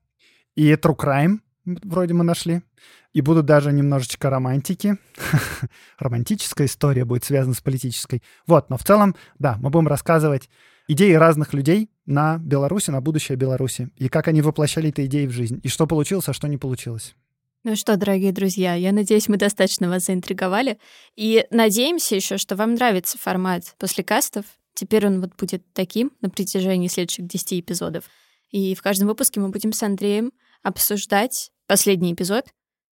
и 0.57 0.73
true 0.73 0.97
crime 0.97 1.39
вроде 1.65 2.15
мы 2.15 2.25
нашли. 2.25 2.63
И 3.13 3.23
будут 3.23 3.47
даже 3.47 3.73
немножечко 3.73 4.31
романтики. 4.31 4.97
Романтическая 5.99 6.67
история 6.67 7.05
будет 7.05 7.25
связана 7.25 7.55
с 7.55 7.61
политической. 7.61 8.23
Вот, 8.47 8.71
но 8.71 8.77
в 8.77 8.85
целом, 8.85 9.17
да, 9.39 9.57
мы 9.61 9.71
будем 9.71 9.89
рассказывать 9.89 10.49
идеи 10.87 11.13
разных 11.15 11.53
людей 11.53 11.91
на 12.07 12.39
Беларуси, 12.39 12.91
на 12.91 13.01
будущее 13.01 13.37
Беларуси, 13.37 13.91
и 13.97 14.09
как 14.09 14.29
они 14.29 14.43
воплощали 14.43 14.89
эти 14.89 15.07
идеи 15.07 15.27
в 15.27 15.31
жизнь, 15.31 15.61
и 15.63 15.69
что 15.69 15.87
получилось, 15.87 16.29
а 16.29 16.33
что 16.33 16.49
не 16.49 16.57
получилось. 16.57 17.15
Ну 17.63 17.77
что, 17.77 17.97
дорогие 17.97 18.33
друзья, 18.33 18.75
я 18.75 18.91
надеюсь, 18.91 19.29
мы 19.29 19.37
достаточно 19.37 19.89
вас 19.89 20.07
заинтриговали. 20.07 20.79
И 21.15 21.47
надеемся 21.51 22.15
еще, 22.17 22.39
что 22.39 22.57
вам 22.57 22.75
нравится 22.75 23.19
формат 23.19 23.75
после 23.79 24.03
кастов. 24.03 24.47
Теперь 24.73 25.07
он 25.07 25.21
вот 25.21 25.37
будет 25.37 25.63
таким 25.75 26.11
на 26.23 26.31
протяжении 26.31 26.89
следующих 26.89 27.27
10 27.27 27.61
эпизодов. 27.61 28.05
И 28.51 28.75
в 28.75 28.81
каждом 28.81 29.09
выпуске 29.09 29.41
мы 29.41 29.51
будем 29.51 29.75
с 29.75 29.83
Андреем 29.83 30.33
обсуждать 30.63 31.51
последний 31.67 32.15
эпизод, 32.15 32.47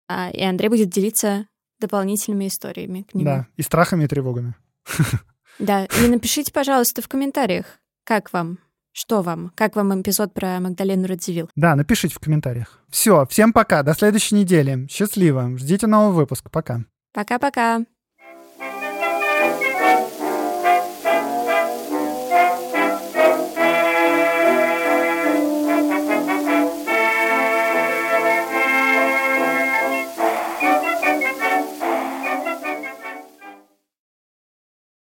и 0.09 0.43
Андрей 0.43 0.69
будет 0.69 0.89
делиться 0.89 1.47
дополнительными 1.79 2.47
историями 2.47 3.03
к 3.03 3.13
нему. 3.13 3.25
Да, 3.25 3.47
и 3.57 3.61
страхами, 3.61 4.05
и 4.05 4.07
тревогами. 4.07 4.55
Да, 5.59 5.85
и 5.85 6.07
напишите, 6.07 6.51
пожалуйста, 6.51 7.01
в 7.01 7.07
комментариях, 7.07 7.65
как 8.05 8.33
вам, 8.33 8.57
что 8.91 9.21
вам, 9.21 9.51
как 9.55 9.75
вам 9.75 10.01
эпизод 10.01 10.33
про 10.33 10.59
Магдалену 10.59 11.07
Радзивилл. 11.07 11.49
Да, 11.55 11.75
напишите 11.75 12.15
в 12.15 12.19
комментариях. 12.19 12.79
Все, 12.89 13.25
всем 13.27 13.53
пока, 13.53 13.83
до 13.83 13.93
следующей 13.93 14.35
недели. 14.35 14.87
Счастливо, 14.89 15.57
ждите 15.57 15.87
нового 15.87 16.13
выпуска, 16.13 16.49
пока. 16.49 16.85
Пока-пока. 17.13 17.85